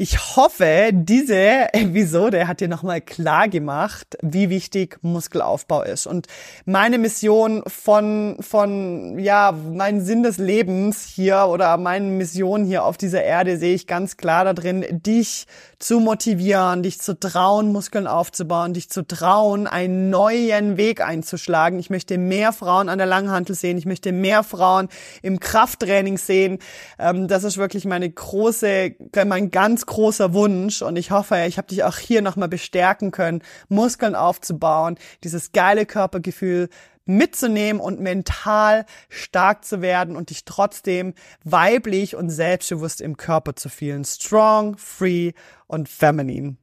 Ich 0.00 0.36
hoffe, 0.36 0.90
diese 0.92 1.74
Episode 1.74 2.46
hat 2.46 2.60
dir 2.60 2.68
nochmal 2.68 3.00
klar 3.00 3.48
gemacht, 3.48 4.16
wie 4.22 4.48
wichtig 4.48 4.96
Muskelaufbau 5.02 5.82
ist. 5.82 6.06
Und 6.06 6.28
meine 6.64 6.98
Mission 6.98 7.64
von, 7.66 8.36
von, 8.38 9.18
ja, 9.18 9.50
mein 9.50 10.00
Sinn 10.00 10.22
des 10.22 10.38
Lebens 10.38 11.02
hier 11.04 11.48
oder 11.48 11.76
meine 11.78 12.04
Mission 12.04 12.64
hier 12.64 12.84
auf 12.84 12.96
dieser 12.96 13.24
Erde 13.24 13.58
sehe 13.58 13.74
ich 13.74 13.88
ganz 13.88 14.16
klar 14.16 14.44
da 14.44 14.52
drin, 14.52 14.84
dich 14.88 15.48
zu 15.80 15.98
motivieren, 15.98 16.84
dich 16.84 17.00
zu 17.00 17.18
trauen, 17.18 17.72
Muskeln 17.72 18.06
aufzubauen, 18.06 18.74
dich 18.74 18.90
zu 18.90 19.04
trauen, 19.04 19.66
einen 19.66 20.10
neuen 20.10 20.76
Weg 20.76 21.00
einzuschlagen. 21.00 21.80
Ich 21.80 21.90
möchte 21.90 22.18
mehr 22.18 22.52
Frauen 22.52 22.88
an 22.88 22.98
der 22.98 23.08
Langhantel 23.08 23.56
sehen. 23.56 23.78
Ich 23.78 23.86
möchte 23.86 24.12
mehr 24.12 24.44
Frauen 24.44 24.88
im 25.22 25.40
Krafttraining 25.40 26.18
sehen. 26.18 26.60
Ähm, 27.00 27.26
das 27.26 27.42
ist 27.42 27.58
wirklich 27.58 27.84
meine 27.84 28.08
große, 28.08 28.94
mein 29.26 29.50
ganz 29.50 29.87
großer 29.88 30.32
Wunsch 30.34 30.82
und 30.82 30.96
ich 30.96 31.10
hoffe, 31.10 31.44
ich 31.48 31.58
habe 31.58 31.68
dich 31.68 31.82
auch 31.82 31.96
hier 31.96 32.22
nochmal 32.22 32.48
bestärken 32.48 33.10
können, 33.10 33.42
Muskeln 33.68 34.14
aufzubauen, 34.14 34.98
dieses 35.24 35.52
geile 35.52 35.86
Körpergefühl 35.86 36.68
mitzunehmen 37.06 37.80
und 37.80 37.98
mental 37.98 38.84
stark 39.08 39.64
zu 39.64 39.80
werden 39.80 40.14
und 40.14 40.30
dich 40.30 40.44
trotzdem 40.44 41.14
weiblich 41.42 42.14
und 42.14 42.28
selbstbewusst 42.28 43.00
im 43.00 43.16
Körper 43.16 43.56
zu 43.56 43.70
fühlen. 43.70 44.04
Strong, 44.04 44.76
free 44.76 45.32
und 45.66 45.88
feminine. 45.88 46.56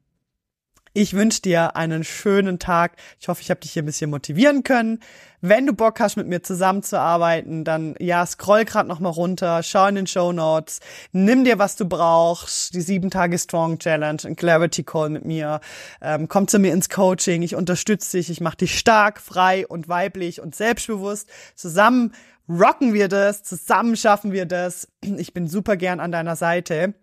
Ich 0.97 1.13
wünsche 1.13 1.41
dir 1.41 1.75
einen 1.75 2.05
schönen 2.05 2.57
Tag. 2.57 2.93
Ich 3.19 3.27
hoffe, 3.27 3.41
ich 3.41 3.49
habe 3.49 3.59
dich 3.59 3.73
hier 3.73 3.83
ein 3.83 3.85
bisschen 3.85 4.09
motivieren 4.09 4.63
können. 4.63 4.99
Wenn 5.41 5.67
du 5.67 5.73
Bock 5.73 5.99
hast, 5.99 6.15
mit 6.15 6.25
mir 6.25 6.41
zusammenzuarbeiten, 6.41 7.65
dann 7.65 7.95
ja, 7.99 8.25
scroll 8.25 8.63
gerade 8.63 8.87
noch 8.87 9.01
mal 9.01 9.09
runter, 9.09 9.61
schau 9.61 9.87
in 9.87 9.95
den 9.95 10.07
Show 10.07 10.31
Notes, 10.31 10.79
nimm 11.11 11.43
dir, 11.43 11.59
was 11.59 11.75
du 11.75 11.83
brauchst, 11.83 12.73
die 12.73 12.79
sieben 12.79 13.09
Tage 13.09 13.37
Strong 13.37 13.79
Challenge, 13.79 14.19
ein 14.23 14.37
Clarity 14.37 14.83
Call 14.83 15.09
mit 15.09 15.25
mir, 15.25 15.59
ähm, 16.01 16.29
komm 16.29 16.47
zu 16.47 16.59
mir 16.59 16.71
ins 16.71 16.87
Coaching, 16.87 17.41
ich 17.41 17.55
unterstütze 17.55 18.15
dich, 18.15 18.29
ich 18.29 18.39
mache 18.39 18.55
dich 18.55 18.79
stark, 18.79 19.19
frei 19.19 19.67
und 19.67 19.89
weiblich 19.89 20.39
und 20.39 20.55
selbstbewusst. 20.55 21.27
Zusammen 21.55 22.13
rocken 22.47 22.93
wir 22.93 23.09
das, 23.09 23.43
zusammen 23.43 23.97
schaffen 23.97 24.31
wir 24.31 24.45
das. 24.45 24.87
Ich 25.01 25.33
bin 25.33 25.49
super 25.49 25.75
gern 25.75 25.99
an 25.99 26.13
deiner 26.13 26.37
Seite. 26.37 26.93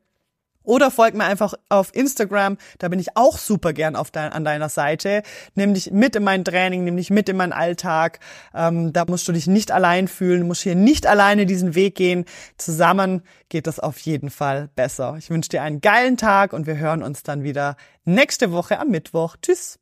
Oder 0.64 0.90
folg 0.90 1.14
mir 1.14 1.24
einfach 1.24 1.54
auf 1.68 1.94
Instagram, 1.94 2.56
da 2.78 2.88
bin 2.88 2.98
ich 2.98 3.16
auch 3.16 3.38
super 3.38 3.72
gern 3.72 3.96
auf 3.96 4.10
dein, 4.10 4.32
an 4.32 4.44
deiner 4.44 4.68
Seite. 4.68 5.22
Nimm 5.54 5.74
dich 5.74 5.90
mit 5.90 6.16
in 6.16 6.24
mein 6.24 6.44
Training, 6.44 6.84
nimm 6.84 6.96
dich 6.96 7.10
mit 7.10 7.28
in 7.28 7.36
meinen 7.36 7.52
Alltag. 7.52 8.20
Ähm, 8.54 8.92
da 8.92 9.04
musst 9.06 9.26
du 9.28 9.32
dich 9.32 9.46
nicht 9.46 9.72
allein 9.72 10.08
fühlen, 10.08 10.46
musst 10.46 10.62
hier 10.62 10.74
nicht 10.74 11.06
alleine 11.06 11.46
diesen 11.46 11.74
Weg 11.74 11.94
gehen. 11.94 12.24
Zusammen 12.56 13.22
geht 13.48 13.66
das 13.66 13.80
auf 13.80 13.98
jeden 13.98 14.30
Fall 14.30 14.68
besser. 14.74 15.16
Ich 15.18 15.30
wünsche 15.30 15.50
dir 15.50 15.62
einen 15.62 15.80
geilen 15.80 16.16
Tag 16.16 16.52
und 16.52 16.66
wir 16.66 16.76
hören 16.76 17.02
uns 17.02 17.22
dann 17.22 17.42
wieder 17.42 17.76
nächste 18.04 18.52
Woche 18.52 18.78
am 18.78 18.88
Mittwoch. 18.88 19.36
Tschüss. 19.40 19.81